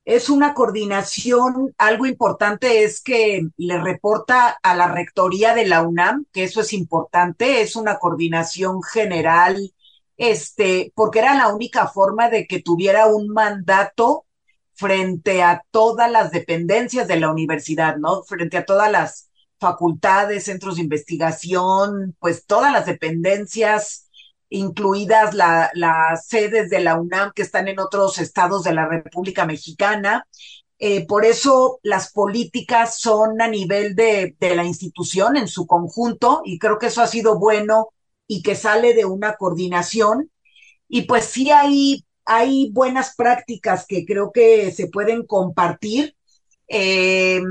[0.06, 6.26] es una coordinación, algo importante es que le reporta a la rectoría de la UNAM,
[6.34, 9.74] que eso es importante, es una coordinación general,
[10.18, 14.26] este, porque era la única forma de que tuviera un mandato
[14.74, 18.24] frente a todas las dependencias de la universidad, ¿no?
[18.24, 24.03] Frente a todas las facultades, centros de investigación, pues todas las dependencias
[24.54, 30.28] incluidas las sedes de la UNAM que están en otros estados de la República Mexicana.
[30.78, 36.44] Eh, por eso las políticas son a nivel de, de, la institución en su conjunto
[36.46, 37.88] y creo que eso ha sido bueno
[38.28, 40.30] y que sale de una coordinación.
[40.88, 46.16] Y pues sí hay, hay buenas prácticas que creo que se pueden compartir.
[46.76, 47.42] Eh,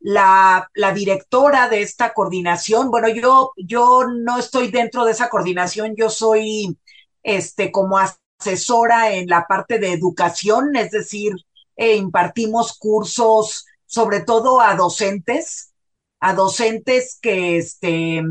[0.00, 5.94] la, la, directora de esta coordinación, bueno, yo, yo no estoy dentro de esa coordinación,
[5.96, 6.76] yo soy
[7.22, 11.32] este como asesora en la parte de educación, es decir,
[11.76, 15.72] eh, impartimos cursos sobre todo a docentes,
[16.20, 18.22] a docentes que este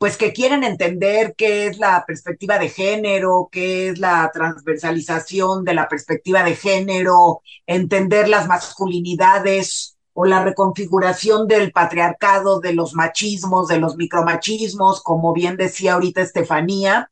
[0.00, 5.74] pues que quieren entender qué es la perspectiva de género, qué es la transversalización de
[5.74, 13.68] la perspectiva de género, entender las masculinidades, o la reconfiguración del patriarcado, de los machismos,
[13.68, 17.10] de los micromachismos, como bien decía ahorita Estefanía.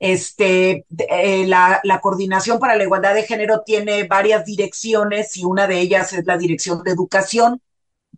[0.00, 5.68] Este, eh, la, la, coordinación para la igualdad de género tiene varias direcciones y una
[5.68, 7.62] de ellas es la dirección de educación,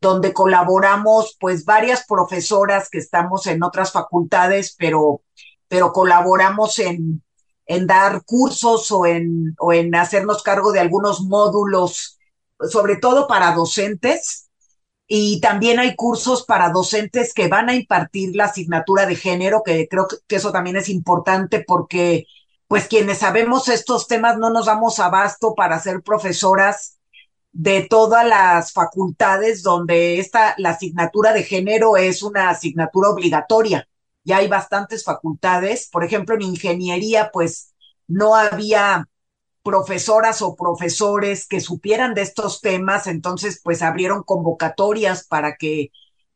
[0.01, 5.23] donde colaboramos pues varias profesoras que estamos en otras facultades, pero,
[5.69, 7.23] pero colaboramos en,
[7.67, 12.17] en dar cursos o en, o en hacernos cargo de algunos módulos
[12.71, 14.49] sobre todo para docentes,
[15.09, 19.87] y también hay cursos para docentes que van a impartir la asignatura de género, que
[19.89, 22.27] creo que eso también es importante porque
[22.67, 26.96] pues quienes sabemos estos temas no nos damos abasto para ser profesoras
[27.59, 33.89] de todas las facultades donde esta, la asignatura de género es una asignatura obligatoria.
[34.25, 37.73] Ya hay bastantes facultades, por ejemplo, en ingeniería, pues
[38.09, 39.09] no había
[39.63, 45.91] profesoras o profesores que supieran de estos temas, entonces pues abrieron convocatorias para que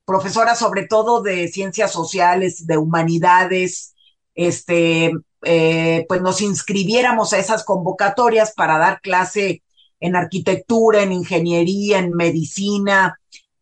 [0.07, 3.95] profesoras sobre todo de ciencias sociales, de humanidades,
[4.35, 9.63] este, eh, pues nos inscribiéramos a esas convocatorias para dar clase
[10.01, 13.19] en arquitectura, en ingeniería, en medicina,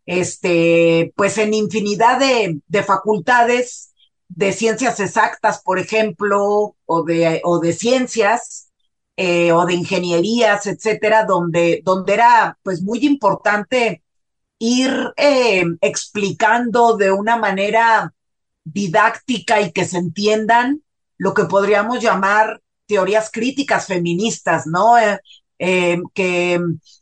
[0.06, 3.92] este, pues en infinidad de, de facultades
[4.28, 8.70] de ciencias exactas, por ejemplo, o de, o de ciencias,
[9.16, 14.02] eh, o de ingenierías, etcétera, donde, donde era pues muy importante
[14.58, 18.14] ir eh, explicando de una manera
[18.64, 20.82] didáctica y que se entiendan
[21.16, 24.98] lo que podríamos llamar teorías críticas feministas, ¿no?
[24.98, 25.20] Eh,
[25.58, 26.60] eh que,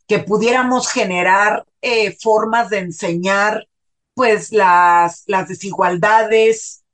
[0.09, 3.67] que, pudiéramos generar eh, formas de enseñar
[4.15, 6.85] pues las, las desigualdades,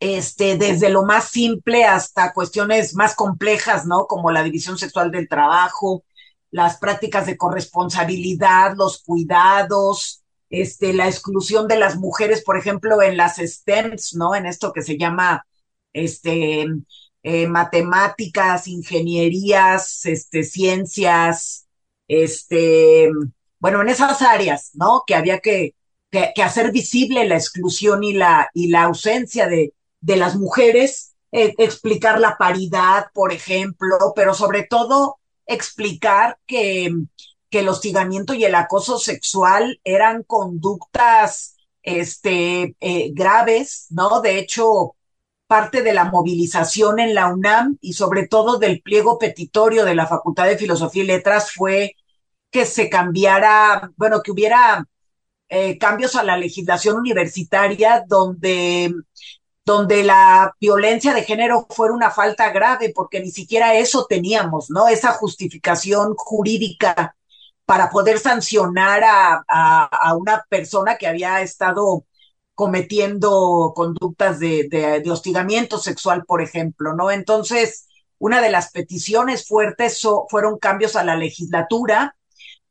[0.00, 4.06] este, desde lo más simple hasta cuestiones más complejas, ¿no?
[4.06, 6.04] Como la división sexual del trabajo,
[6.50, 13.16] las prácticas de corresponsabilidad, los cuidados, este, la exclusión de las mujeres, por ejemplo, en
[13.16, 14.34] las STEMs, ¿no?
[14.34, 15.44] En esto que se llama,
[15.92, 16.66] este,
[17.24, 21.66] eh, matemáticas, ingenierías, este, ciencias,
[22.06, 23.10] este,
[23.58, 25.02] bueno, en esas áreas, ¿no?
[25.06, 25.74] Que había que,
[26.10, 31.14] que, que hacer visible la exclusión y la, y la ausencia de, de las mujeres,
[31.32, 36.92] eh, explicar la paridad, por ejemplo, pero sobre todo explicar que,
[37.48, 44.20] que el hostigamiento y el acoso sexual eran conductas este, eh, graves, ¿no?
[44.20, 44.94] De hecho,
[45.54, 50.08] parte de la movilización en la UNAM y sobre todo del pliego petitorio de la
[50.08, 51.94] Facultad de Filosofía y Letras fue
[52.50, 54.84] que se cambiara, bueno, que hubiera
[55.48, 58.92] eh, cambios a la legislación universitaria donde,
[59.64, 64.88] donde la violencia de género fuera una falta grave, porque ni siquiera eso teníamos, ¿no?
[64.88, 67.14] Esa justificación jurídica
[67.64, 72.06] para poder sancionar a, a, a una persona que había estado
[72.54, 77.10] cometiendo conductas de, de, de, hostigamiento sexual, por ejemplo, ¿no?
[77.10, 77.88] Entonces,
[78.18, 82.16] una de las peticiones fuertes fueron cambios a la legislatura,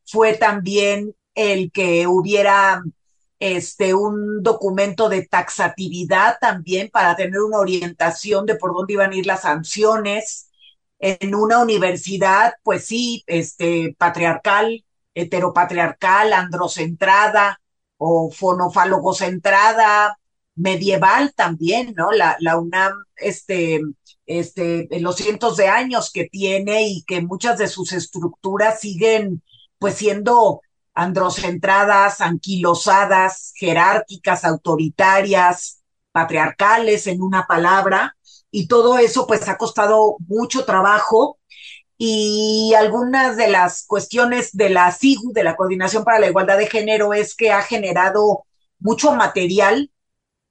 [0.06, 2.82] fue también el que hubiera
[3.40, 9.16] este un documento de taxatividad también para tener una orientación de por dónde iban a
[9.16, 10.50] ir las sanciones
[11.00, 17.60] en una universidad, pues sí, este patriarcal, heteropatriarcal, androcentrada,
[18.06, 20.20] o fonofalogocentrada,
[20.56, 22.12] medieval también, ¿no?
[22.12, 23.80] La, la UNAM, este,
[24.26, 29.42] este, los cientos de años que tiene y que muchas de sus estructuras siguen,
[29.80, 30.62] pues, siendo
[30.94, 38.18] androcentradas, anquilosadas, jerárquicas, autoritarias, patriarcales, en una palabra,
[38.52, 41.38] y todo eso, pues, ha costado mucho trabajo
[42.06, 46.68] y algunas de las cuestiones de la SIGU, de la Coordinación para la Igualdad de
[46.68, 48.44] Género, es que ha generado
[48.78, 49.90] mucho material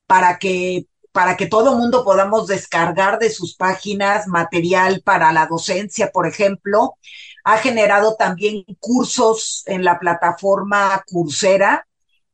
[0.07, 6.11] para que para que todo mundo podamos descargar de sus páginas material para la docencia,
[6.11, 6.97] por ejemplo.
[7.45, 11.87] Ha generado también cursos en la plataforma Coursera,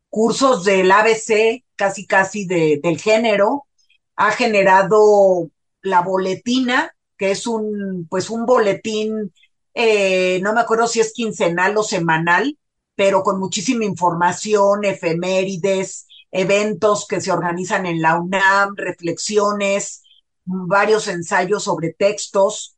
[0.09, 3.66] cursos del ABC, casi casi de, del género.
[4.14, 5.50] Ha generado
[5.83, 9.33] la boletina, que es un, pues un boletín,
[9.74, 12.57] eh, no me acuerdo si es quincenal o semanal,
[12.94, 20.02] pero con muchísima información, efemérides, eventos que se organizan en la UNAM, reflexiones,
[20.44, 22.76] varios ensayos sobre textos.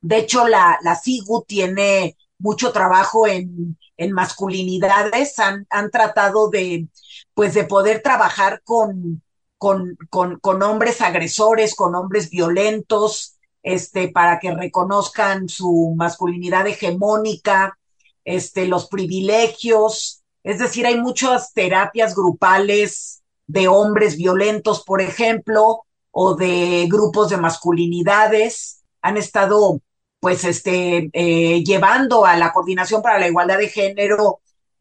[0.00, 6.88] De hecho, la, la SIGU tiene mucho trabajo en, en masculinidades, han, han, tratado de,
[7.34, 9.22] pues, de poder trabajar con,
[9.58, 17.78] con, con, con hombres agresores, con hombres violentos, este, para que reconozcan su masculinidad hegemónica,
[18.24, 26.34] este, los privilegios, es decir, hay muchas terapias grupales de hombres violentos, por ejemplo, o
[26.34, 29.80] de grupos de masculinidades, han estado
[30.18, 34.40] pues este eh, llevando a la coordinación para la igualdad de género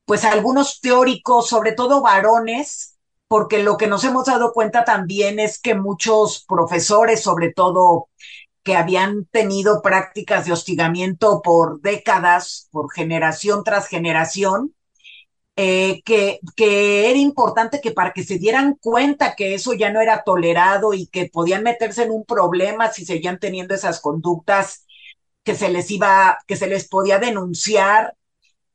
[0.09, 5.61] pues algunos teóricos, sobre todo varones, porque lo que nos hemos dado cuenta también es
[5.61, 8.09] que muchos profesores, sobre todo
[8.63, 14.75] que habían tenido prácticas de hostigamiento por décadas, por generación tras generación,
[15.55, 19.99] eh, que, que, era importante que para que se dieran cuenta que eso ya no
[19.99, 24.85] era tolerado y que podían meterse en un problema si seguían teniendo esas conductas
[25.43, 28.15] que se les iba, que se les podía denunciar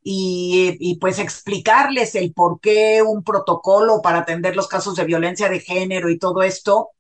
[0.03, 5.49] y, y pues explicarles el por qué un protocolo para atender los casos de violencia
[5.49, 6.90] de género y todo esto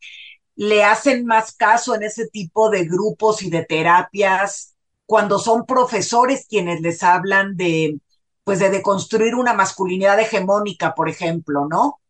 [0.56, 4.74] le hacen más caso en ese tipo de grupos y de terapias
[5.06, 7.98] cuando son profesores quienes les hablan de,
[8.44, 12.00] pues de deconstruir una masculinidad hegemónica, por ejemplo, ¿no?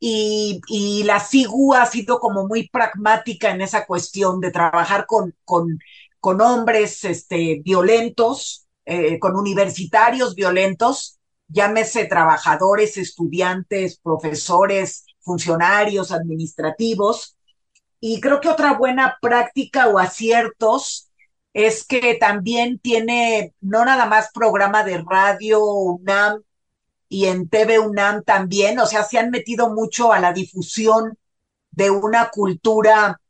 [0.00, 5.34] Y, y la SIGU ha sido como muy pragmática en esa cuestión de trabajar con,
[5.44, 5.78] con,
[6.20, 17.36] con hombres este, violentos, eh, con universitarios violentos, llámese trabajadores, estudiantes, profesores, funcionarios administrativos,
[18.00, 21.08] y creo que otra buena práctica o aciertos
[21.52, 26.42] es que también tiene no nada más programa de radio UNAM
[27.08, 31.16] y en TV UNAM también, o sea, se han metido mucho a la difusión
[31.70, 33.20] de una cultura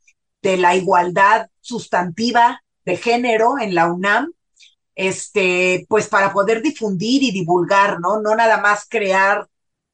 [0.43, 4.33] de la igualdad sustantiva de género en la UNAM,
[4.95, 8.21] este, pues para poder difundir y divulgar, ¿no?
[8.21, 9.47] No nada más crear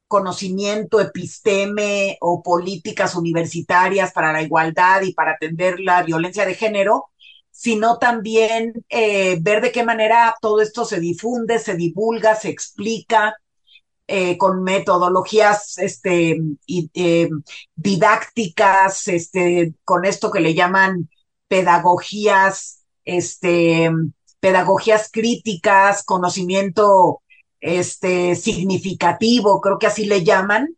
[0.07, 7.05] conocimiento, episteme o políticas universitarias para la igualdad y para atender la violencia de género,
[7.51, 13.35] sino también eh, ver de qué manera todo esto se difunde, se divulga, se explica
[14.07, 17.29] eh, con metodologías este, y, eh,
[17.75, 21.09] didácticas, este, con esto que le llaman
[21.47, 23.89] pedagogías, este,
[24.39, 27.23] pedagogías críticas, conocimiento
[27.65, 30.77] este, significativo, creo que así le llaman,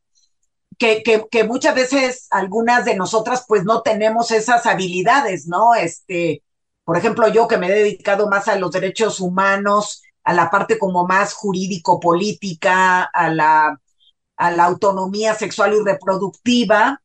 [0.77, 5.75] que, que, que, muchas veces algunas de nosotras pues no tenemos esas habilidades, ¿no?
[5.75, 6.43] Este,
[6.85, 10.79] por ejemplo, yo que me he dedicado más a los derechos humanos, a la parte
[10.79, 13.81] como más jurídico-política, a la,
[14.37, 17.01] a la autonomía sexual y reproductiva,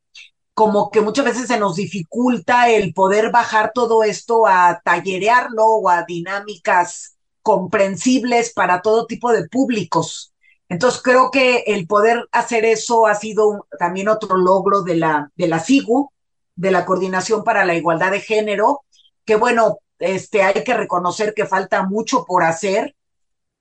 [0.54, 5.88] como que muchas veces se nos dificulta el poder bajar todo esto a tallerearlo o
[5.88, 7.11] a dinámicas
[7.42, 10.32] comprensibles para todo tipo de públicos.
[10.68, 15.48] Entonces creo que el poder hacer eso ha sido también otro logro de la, de
[15.48, 16.10] la SIGU,
[16.54, 18.80] de la Coordinación para la Igualdad de Género,
[19.24, 22.94] que bueno, este, hay que reconocer que falta mucho por hacer,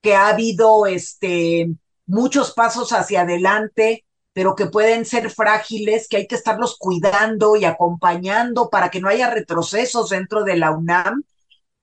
[0.02, 1.70] que ha habido este,
[2.06, 7.66] muchos pasos hacia adelante, pero que pueden ser frágiles, que hay que estarlos cuidando y
[7.66, 11.24] acompañando para que no haya retrocesos dentro de la UNAM,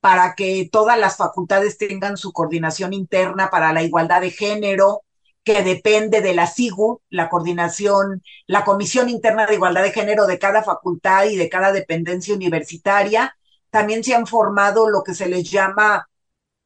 [0.00, 5.02] para que todas las facultades tengan su coordinación interna para la igualdad de género,
[5.44, 10.38] que depende de la SIGU, la coordinación, la Comisión Interna de Igualdad de Género de
[10.38, 13.34] cada facultad y de cada dependencia universitaria.
[13.70, 16.08] También se han formado lo que se les llama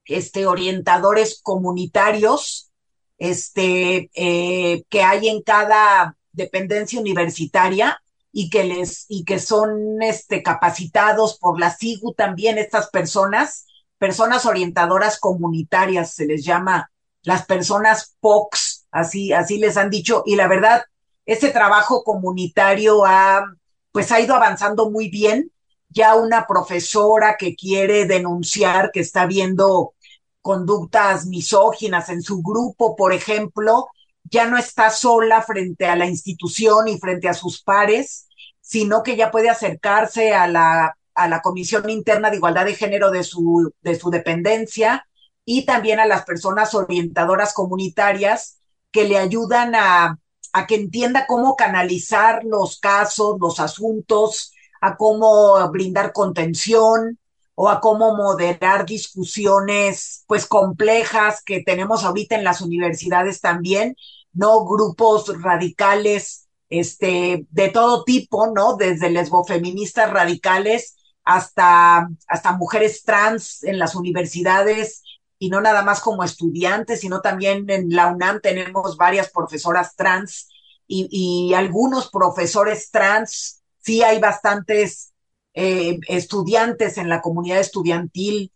[0.04, 2.72] este, orientadores comunitarios,
[3.18, 8.02] este, eh, que hay en cada dependencia universitaria
[8.32, 13.66] y que les, y que son este, capacitados por la SIGU también estas personas,
[13.98, 16.90] personas orientadoras comunitarias, se les llama
[17.22, 20.82] las personas POCs, así, así les han dicho, y la verdad,
[21.26, 23.44] ese trabajo comunitario ha,
[23.92, 25.52] pues ha ido avanzando muy bien.
[25.88, 29.92] Ya una profesora que quiere denunciar que está viendo
[30.40, 33.88] conductas misóginas en su grupo, por ejemplo,
[34.32, 38.26] ya no está sola frente a la institución y frente a sus pares,
[38.62, 43.10] sino que ya puede acercarse a la, a la Comisión Interna de Igualdad de Género
[43.10, 45.06] de su, de su dependencia
[45.44, 48.58] y también a las personas orientadoras comunitarias
[48.90, 50.18] que le ayudan a,
[50.54, 57.18] a que entienda cómo canalizar los casos, los asuntos, a cómo brindar contención,
[57.54, 63.96] o a cómo moderar discusiones pues complejas que tenemos ahorita en las universidades también,
[64.32, 64.64] ¿no?
[64.64, 68.76] Grupos radicales, este, de todo tipo, ¿no?
[68.76, 75.02] Desde lesbofeministas radicales hasta, hasta mujeres trans en las universidades
[75.38, 80.48] y no nada más como estudiantes, sino también en la UNAM tenemos varias profesoras trans
[80.86, 85.12] y, algunos profesores trans, sí hay bastantes
[85.54, 88.52] eh, estudiantes en la comunidad estudiantil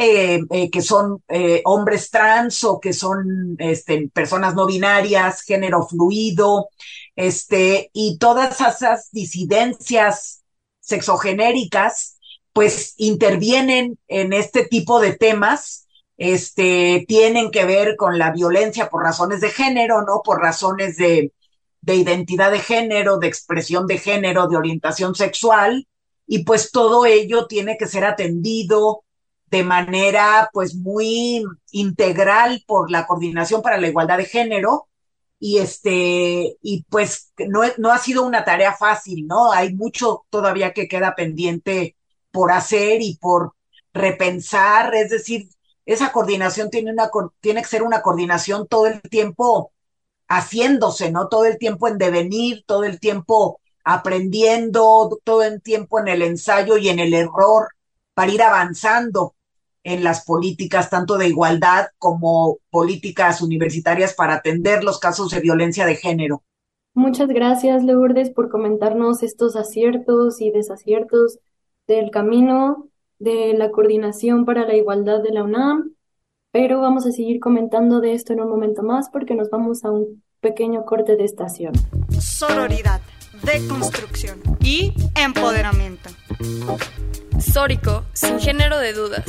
[0.00, 1.24] eh, eh, que son
[1.64, 6.68] hombres trans o que son este, personas no binarias, género fluido,
[7.16, 10.44] este, y todas esas disidencias
[10.78, 12.16] sexogenéricas,
[12.52, 19.02] pues intervienen en este tipo de temas, este, tienen que ver con la violencia por
[19.02, 20.22] razones de género, ¿no?
[20.24, 21.32] Por razones de
[21.82, 25.88] identidad de género, de expresión de género, de orientación sexual,
[26.24, 29.02] y pues todo ello tiene que ser atendido
[29.50, 34.88] de manera pues muy integral por la Coordinación para la Igualdad de Género
[35.40, 39.52] y este y pues no, no ha sido una tarea fácil, ¿no?
[39.52, 41.96] Hay mucho todavía que queda pendiente
[42.30, 43.54] por hacer y por
[43.92, 45.48] repensar, es decir,
[45.86, 49.72] esa coordinación tiene una tiene que ser una coordinación todo el tiempo
[50.28, 51.28] haciéndose, ¿no?
[51.28, 56.76] Todo el tiempo en devenir, todo el tiempo aprendiendo todo el tiempo en el ensayo
[56.76, 57.68] y en el error
[58.12, 59.34] para ir avanzando
[59.88, 65.86] en las políticas tanto de igualdad como políticas universitarias para atender los casos de violencia
[65.86, 66.42] de género.
[66.94, 71.38] Muchas gracias, Lourdes, por comentarnos estos aciertos y desaciertos
[71.86, 75.94] del camino de la coordinación para la igualdad de la UNAM,
[76.52, 79.90] pero vamos a seguir comentando de esto en un momento más porque nos vamos a
[79.90, 81.72] un pequeño corte de estación.
[82.20, 83.00] Sororidad
[83.42, 86.10] deconstrucción y empoderamiento.
[87.40, 89.24] Sórico, sin género de dudas.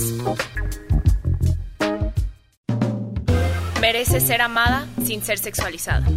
[3.80, 6.08] Merece ser amada sin ser sexualizada.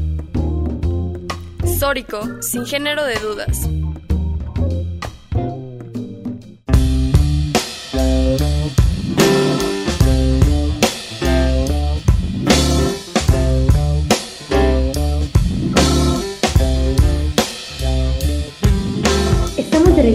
[1.79, 3.69] Sórico, sin género de dudas.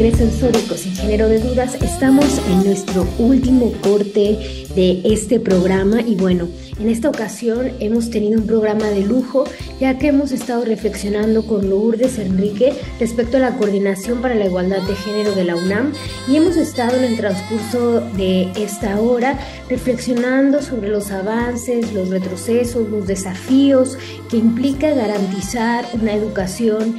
[0.07, 1.75] Regreso en Sórico, sin género de dudas.
[1.81, 6.47] Estamos en nuestro último corte de este programa y bueno,
[6.79, 9.45] en esta ocasión hemos tenido un programa de lujo
[9.79, 14.81] ya que hemos estado reflexionando con Lourdes Enrique respecto a la coordinación para la igualdad
[14.83, 15.93] de género de la UNAM
[16.27, 19.39] y hemos estado en el transcurso de esta hora
[19.69, 23.97] reflexionando sobre los avances, los retrocesos, los desafíos
[24.29, 26.95] que implica garantizar una educación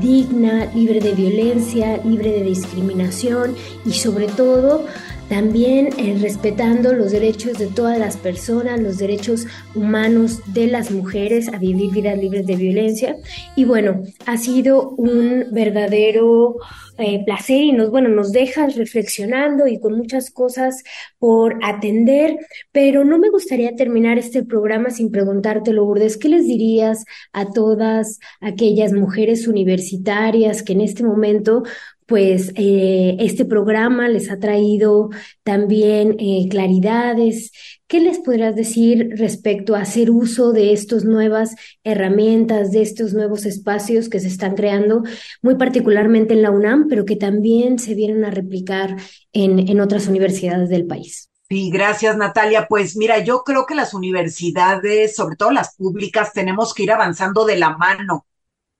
[0.00, 4.86] digna, libre de violencia, libre de discriminación y sobre todo
[5.32, 11.48] también eh, respetando los derechos de todas las personas, los derechos humanos de las mujeres
[11.48, 13.16] a vivir vidas libres de violencia.
[13.56, 16.56] Y bueno, ha sido un verdadero
[16.98, 20.84] eh, placer y nos, bueno, nos dejas reflexionando y con muchas cosas
[21.18, 22.36] por atender,
[22.70, 28.20] pero no me gustaría terminar este programa sin preguntarte, Lourdes, ¿qué les dirías a todas
[28.42, 31.62] aquellas mujeres universitarias que en este momento
[32.06, 35.10] pues eh, este programa les ha traído
[35.42, 37.52] también eh, claridades.
[37.86, 43.44] ¿Qué les podrás decir respecto a hacer uso de estas nuevas herramientas, de estos nuevos
[43.44, 45.02] espacios que se están creando,
[45.42, 48.96] muy particularmente en la UNAM, pero que también se vienen a replicar
[49.32, 51.28] en, en otras universidades del país?
[51.48, 52.66] Sí, gracias Natalia.
[52.66, 57.44] Pues mira, yo creo que las universidades, sobre todo las públicas, tenemos que ir avanzando
[57.44, 58.26] de la mano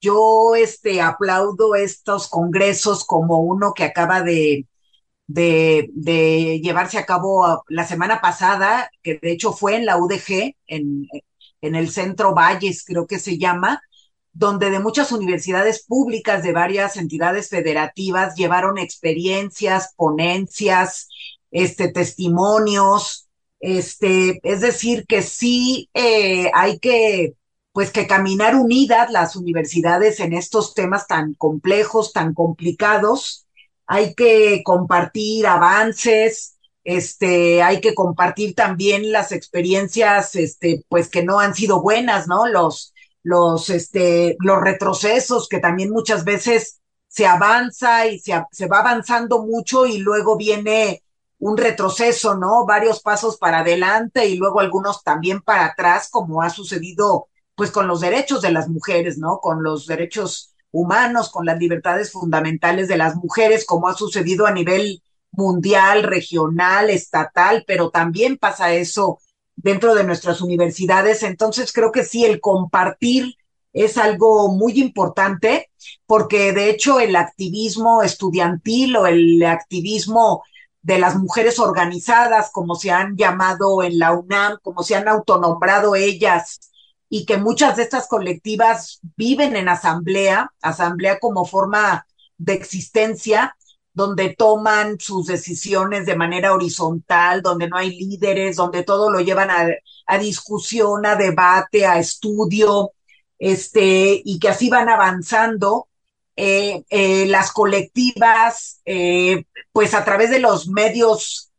[0.03, 4.67] yo este, aplaudo estos congresos como uno que acaba de,
[5.27, 11.07] de, llevarse a cabo la semana pasada, que de hecho fue en la UDG, en,
[11.63, 13.81] en el Centro Valles, creo que se llama,
[14.33, 21.09] donde de muchas universidades públicas de varias entidades federativas llevaron experiencias, ponencias,
[21.51, 23.29] este, testimonios,
[23.61, 27.35] este, es decir, que sí eh, hay que
[27.73, 33.47] pues que caminar unidas las universidades en estos temas tan complejos, tan complicados.
[33.87, 41.41] Hay que compartir avances, este, hay que compartir también las experiencias, este, pues que no
[41.41, 42.47] han sido buenas, ¿no?
[42.47, 42.93] Los,
[43.23, 49.43] los, este, los retrocesos que también muchas veces se avanza y se, se va avanzando
[49.45, 51.03] mucho y luego viene
[51.39, 52.67] un retroceso, ¿no?
[52.67, 57.87] Varios pasos para adelante y luego algunos también para atrás, como ha sucedido pues con
[57.87, 59.39] los derechos de las mujeres, ¿no?
[59.41, 64.53] Con los derechos humanos, con las libertades fundamentales de las mujeres, como ha sucedido a
[64.53, 69.19] nivel mundial, regional, estatal, pero también pasa eso
[69.57, 71.23] dentro de nuestras universidades.
[71.23, 73.37] Entonces creo que sí, el compartir
[73.73, 75.71] es algo muy importante
[76.07, 80.43] porque de hecho el activismo estudiantil o el activismo
[80.83, 85.95] de las mujeres organizadas, como se han llamado en la UNAM, como se han autonombrado
[85.95, 86.72] ellas,
[87.15, 92.07] y que muchas de estas colectivas viven en asamblea, asamblea como forma
[92.39, 93.55] de existencia,
[93.93, 99.51] donde toman sus decisiones de manera horizontal, donde no hay líderes, donde todo lo llevan
[99.51, 102.93] a, discusión, a debate, a estudio,
[103.39, 105.89] este, y que así van avanzando.
[106.35, 111.53] Eh, eh, las colectivas, eh, pues a través de los medios,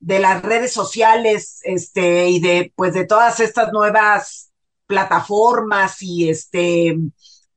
[0.00, 4.45] de las redes sociales, este, y de, pues de todas estas nuevas
[4.86, 6.96] plataformas y este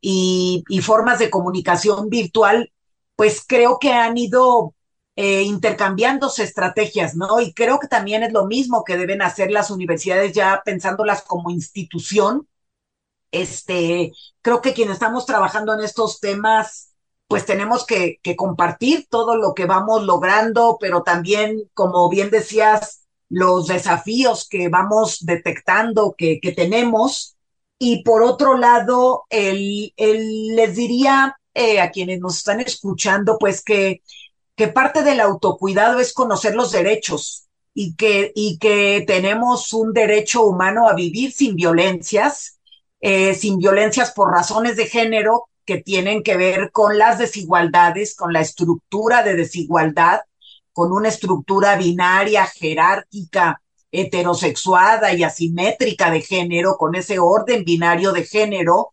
[0.02, 2.72] y, formas de comunicación virtual,
[3.16, 4.74] pues creo que han ido
[5.16, 7.42] eh, intercambiándose estrategias, ¿no?
[7.42, 11.50] Y creo que también es lo mismo que deben hacer las universidades ya pensándolas como
[11.50, 12.48] institución.
[13.32, 16.94] Este, creo que quienes estamos trabajando en estos temas,
[17.28, 23.68] pues tenemos que compartir todo lo que vamos logrando, pero también, como bien decías, los
[23.68, 27.36] desafíos que vamos detectando que, que tenemos.
[27.78, 33.64] Y por otro lado, el, el les diría eh, a quienes nos están escuchando, pues
[33.64, 34.02] que,
[34.56, 40.44] que parte del autocuidado es conocer los derechos y que, y que tenemos un derecho
[40.44, 42.60] humano a vivir sin violencias,
[43.00, 48.34] eh, sin violencias por razones de género que tienen que ver con las desigualdades, con
[48.34, 50.22] la estructura de desigualdad
[50.80, 53.62] con una estructura binaria, jerárquica,
[53.92, 58.92] heterosexuada y asimétrica de género, con ese orden binario de género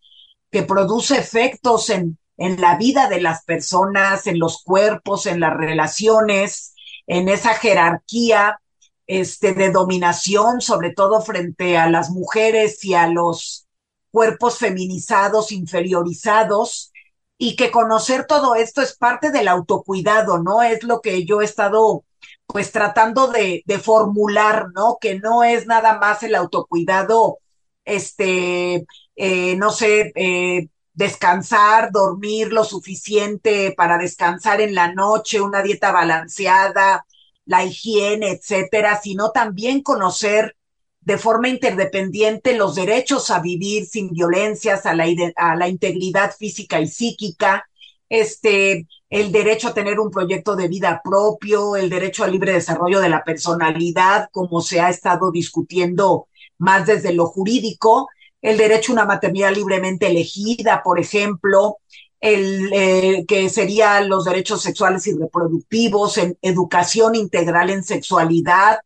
[0.51, 5.55] que produce efectos en, en la vida de las personas, en los cuerpos, en las
[5.55, 6.75] relaciones,
[7.05, 8.59] en esa jerarquía
[9.05, 13.65] este, de dominación, sobre todo frente a las mujeres y a los
[14.11, 16.91] cuerpos feminizados, inferiorizados,
[17.37, 20.63] y que conocer todo esto es parte del autocuidado, ¿no?
[20.63, 22.03] Es lo que yo he estado
[22.47, 24.97] pues tratando de, de formular, ¿no?
[24.99, 27.39] Que no es nada más el autocuidado,
[27.85, 28.85] este,
[29.15, 35.91] eh, no sé, eh, descansar, dormir lo suficiente para descansar en la noche, una dieta
[35.91, 37.05] balanceada,
[37.45, 40.56] la higiene, etcétera, sino también conocer
[41.07, 45.05] de forma interdependiente los derechos a vivir sin violencias, a la,
[45.37, 47.65] a la integridad física y psíquica,
[48.09, 52.99] este, el derecho a tener un proyecto de vida propio, el derecho al libre desarrollo
[52.99, 56.27] de la personalidad, como se ha estado discutiendo
[56.57, 58.09] más desde lo jurídico,
[58.41, 61.77] el derecho a una maternidad libremente elegida, por ejemplo,
[62.19, 68.79] el eh, que serían los derechos sexuales y reproductivos, en educación integral en sexualidad,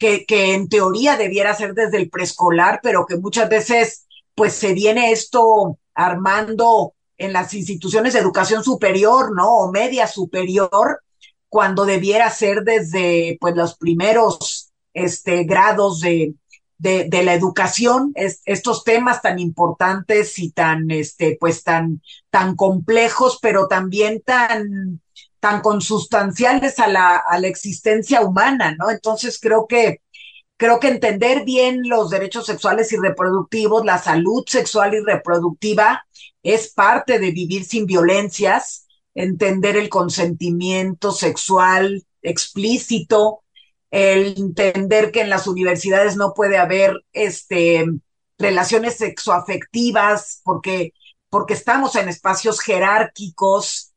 [0.00, 4.72] que, que en teoría debiera ser desde el preescolar, pero que muchas veces pues se
[4.72, 9.58] viene esto armando en las instituciones de educación superior, ¿no?
[9.58, 11.02] O media superior,
[11.50, 16.34] cuando debiera ser desde pues los primeros este, grados de,
[16.78, 22.56] de, de la educación, es, estos temas tan importantes y tan, este, pues tan, tan
[22.56, 25.02] complejos, pero también tan,
[25.40, 28.90] tan consustanciales a la, a la existencia humana, ¿no?
[28.90, 30.02] Entonces creo que,
[30.56, 36.06] creo que entender bien los derechos sexuales y reproductivos, la salud sexual y reproductiva,
[36.42, 43.42] es parte de vivir sin violencias, entender el consentimiento sexual explícito,
[43.90, 47.86] el entender que en las universidades no puede haber este,
[48.38, 50.92] relaciones sexoafectivas porque,
[51.28, 53.89] porque estamos en espacios jerárquicos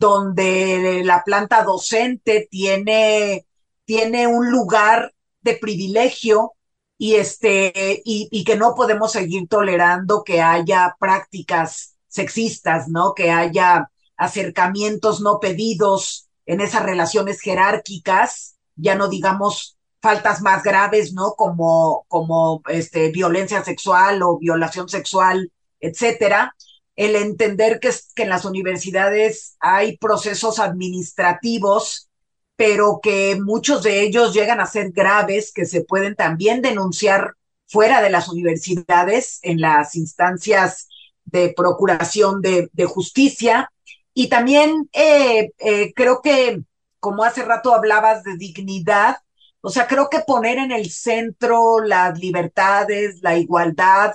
[0.00, 3.46] donde la planta docente tiene,
[3.84, 6.54] tiene un lugar de privilegio
[6.98, 13.14] y este y, y, que no podemos seguir tolerando que haya prácticas sexistas, ¿no?
[13.14, 21.12] Que haya acercamientos no pedidos en esas relaciones jerárquicas ya no digamos faltas más graves,
[21.12, 21.34] ¿no?
[21.36, 26.54] Como, como este, violencia sexual o violación sexual, etcétera.
[26.96, 32.10] El entender que, que en las universidades hay procesos administrativos,
[32.56, 37.34] pero que muchos de ellos llegan a ser graves, que se pueden también denunciar
[37.66, 40.88] fuera de las universidades, en las instancias
[41.24, 43.70] de procuración de, de justicia.
[44.12, 46.60] Y también eh, eh, creo que
[46.98, 49.16] como hace rato hablabas de dignidad,
[49.62, 54.14] o sea, creo que poner en el centro las libertades, la igualdad,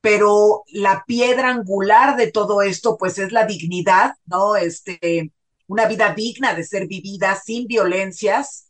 [0.00, 4.56] pero la piedra angular de todo esto, pues es la dignidad, ¿no?
[4.56, 5.32] Este,
[5.66, 8.66] una vida digna de ser vivida sin violencias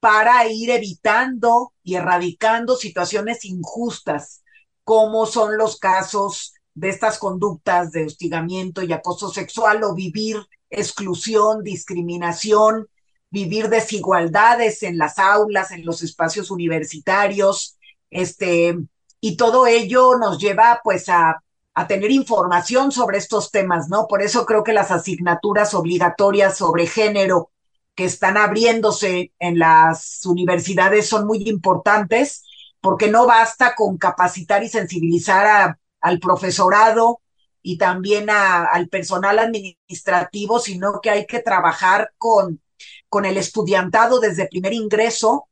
[0.00, 4.42] para ir evitando y erradicando situaciones injustas,
[4.82, 10.38] como son los casos de estas conductas de hostigamiento y acoso sexual o vivir
[10.70, 12.88] exclusión, discriminación,
[13.30, 17.76] vivir desigualdades en las aulas, en los espacios universitarios,
[18.10, 18.76] este,
[19.20, 21.42] y todo ello nos lleva pues a,
[21.74, 24.06] a tener información sobre estos temas, ¿no?
[24.06, 27.50] Por eso creo que las asignaturas obligatorias sobre género
[27.94, 32.44] que están abriéndose en las universidades son muy importantes,
[32.80, 37.20] porque no basta con capacitar y sensibilizar a, al profesorado
[37.62, 42.60] y también a, al personal administrativo, sino que hay que trabajar con,
[43.08, 45.48] con el estudiantado desde primer ingreso,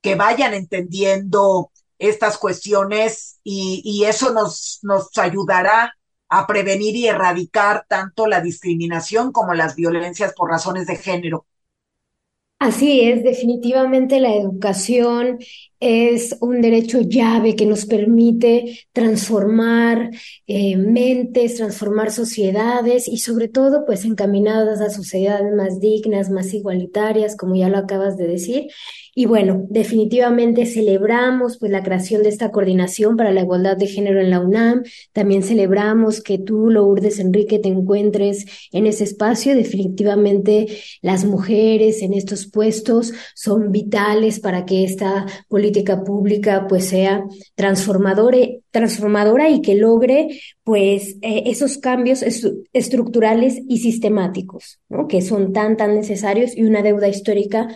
[0.00, 1.69] que vayan entendiendo
[2.00, 5.94] estas cuestiones y, eso nos, nos ayudará
[6.28, 11.46] a prevenir y erradicar tanto la discriminación como las violencias por razones de género.
[12.58, 15.38] Así es, definitivamente la educación
[15.80, 20.10] es un derecho llave que nos permite transformar
[20.46, 27.34] eh, mentes, transformar sociedades y sobre todo pues encaminadas a sociedades más dignas, más igualitarias,
[27.34, 28.68] como ya lo acabas de decir.
[29.12, 34.20] Y bueno, definitivamente celebramos pues la creación de esta coordinación para la igualdad de género
[34.20, 34.84] en la UNAM.
[35.12, 39.56] También celebramos que tú, Lourdes Enrique, te encuentres en ese espacio.
[39.56, 40.68] Definitivamente
[41.02, 45.69] las mujeres en estos puestos son vitales para que esta política
[46.04, 48.38] pública pues sea transformadora,
[48.70, 52.22] transformadora y que logre pues eh, esos cambios
[52.72, 57.68] estructurales y sistemáticos, que son tan, tan necesarios y una deuda histórica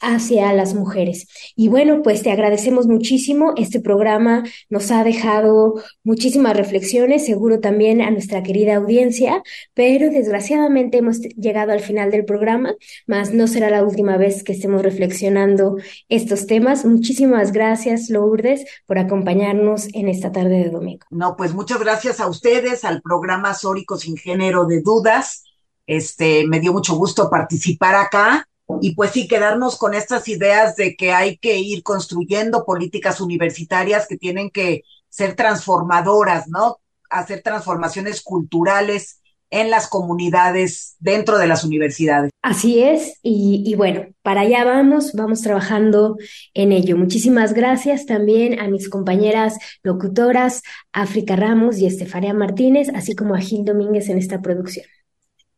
[0.00, 1.26] hacia las mujeres.
[1.54, 3.54] Y bueno, pues te agradecemos muchísimo.
[3.56, 5.74] Este programa nos ha dejado
[6.04, 9.42] muchísimas reflexiones, seguro también a nuestra querida audiencia,
[9.74, 12.74] pero desgraciadamente hemos llegado al final del programa,
[13.06, 15.76] más no será la última vez que estemos reflexionando
[16.08, 16.84] estos temas.
[16.84, 21.06] Muchísimas gracias, Lourdes, por acompañarnos en esta tarde de domingo.
[21.10, 25.44] No, pues muchas gracias a ustedes, al programa Sórico sin género de dudas.
[25.86, 28.46] Este, me dio mucho gusto participar acá
[28.80, 34.06] y pues sí, quedarnos con estas ideas de que hay que ir construyendo políticas universitarias
[34.06, 36.78] que tienen que ser transformadoras, ¿no?
[37.08, 42.30] Hacer transformaciones culturales en las comunidades dentro de las universidades.
[42.42, 46.16] Así es, y, bueno, para allá vamos, vamos trabajando
[46.54, 46.96] en ello.
[46.96, 50.62] Muchísimas gracias también a mis compañeras locutoras,
[50.92, 54.86] África Ramos y Estefania Martínez, así como a Gil Domínguez en esta producción.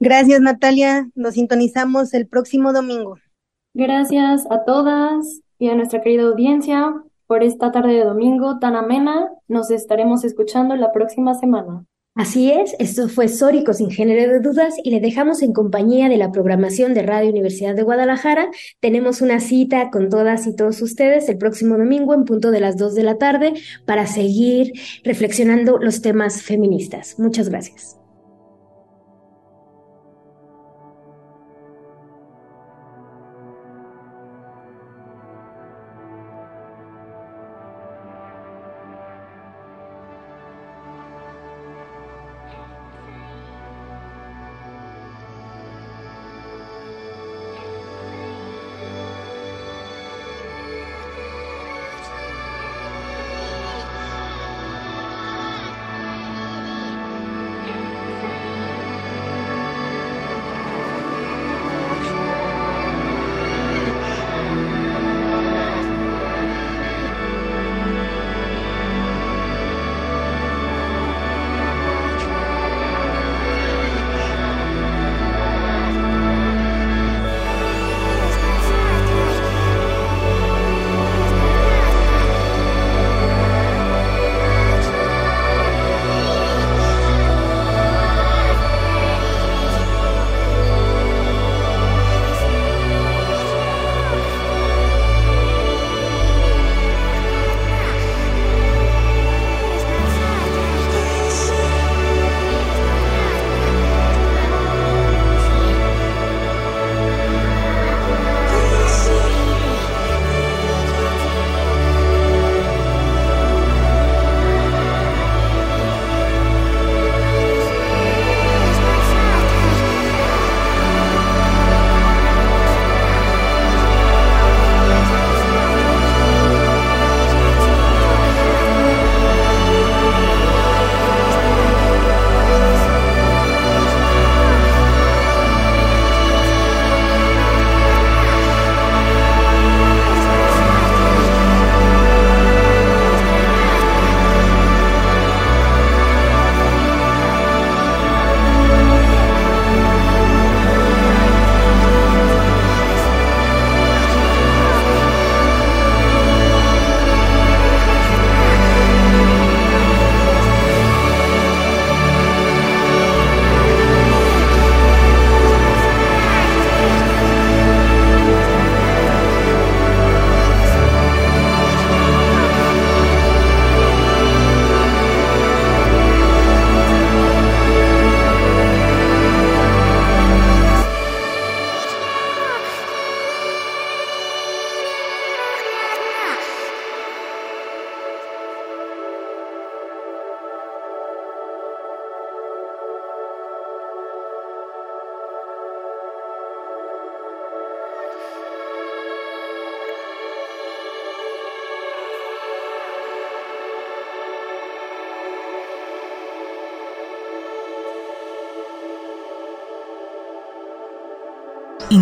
[0.01, 1.09] Gracias, Natalia.
[1.15, 3.19] Nos sintonizamos el próximo domingo.
[3.75, 6.95] Gracias a todas y a nuestra querida audiencia
[7.27, 9.29] por esta tarde de domingo tan amena.
[9.49, 11.85] Nos estaremos escuchando la próxima semana.
[12.15, 16.17] Así es, esto fue Sórico sin género de dudas y le dejamos en compañía de
[16.17, 18.51] la programación de Radio Universidad de Guadalajara.
[18.81, 22.77] Tenemos una cita con todas y todos ustedes el próximo domingo en punto de las
[22.77, 23.53] 2 de la tarde
[23.87, 24.73] para seguir
[25.05, 27.21] reflexionando los temas feministas.
[27.21, 27.98] Muchas gracias.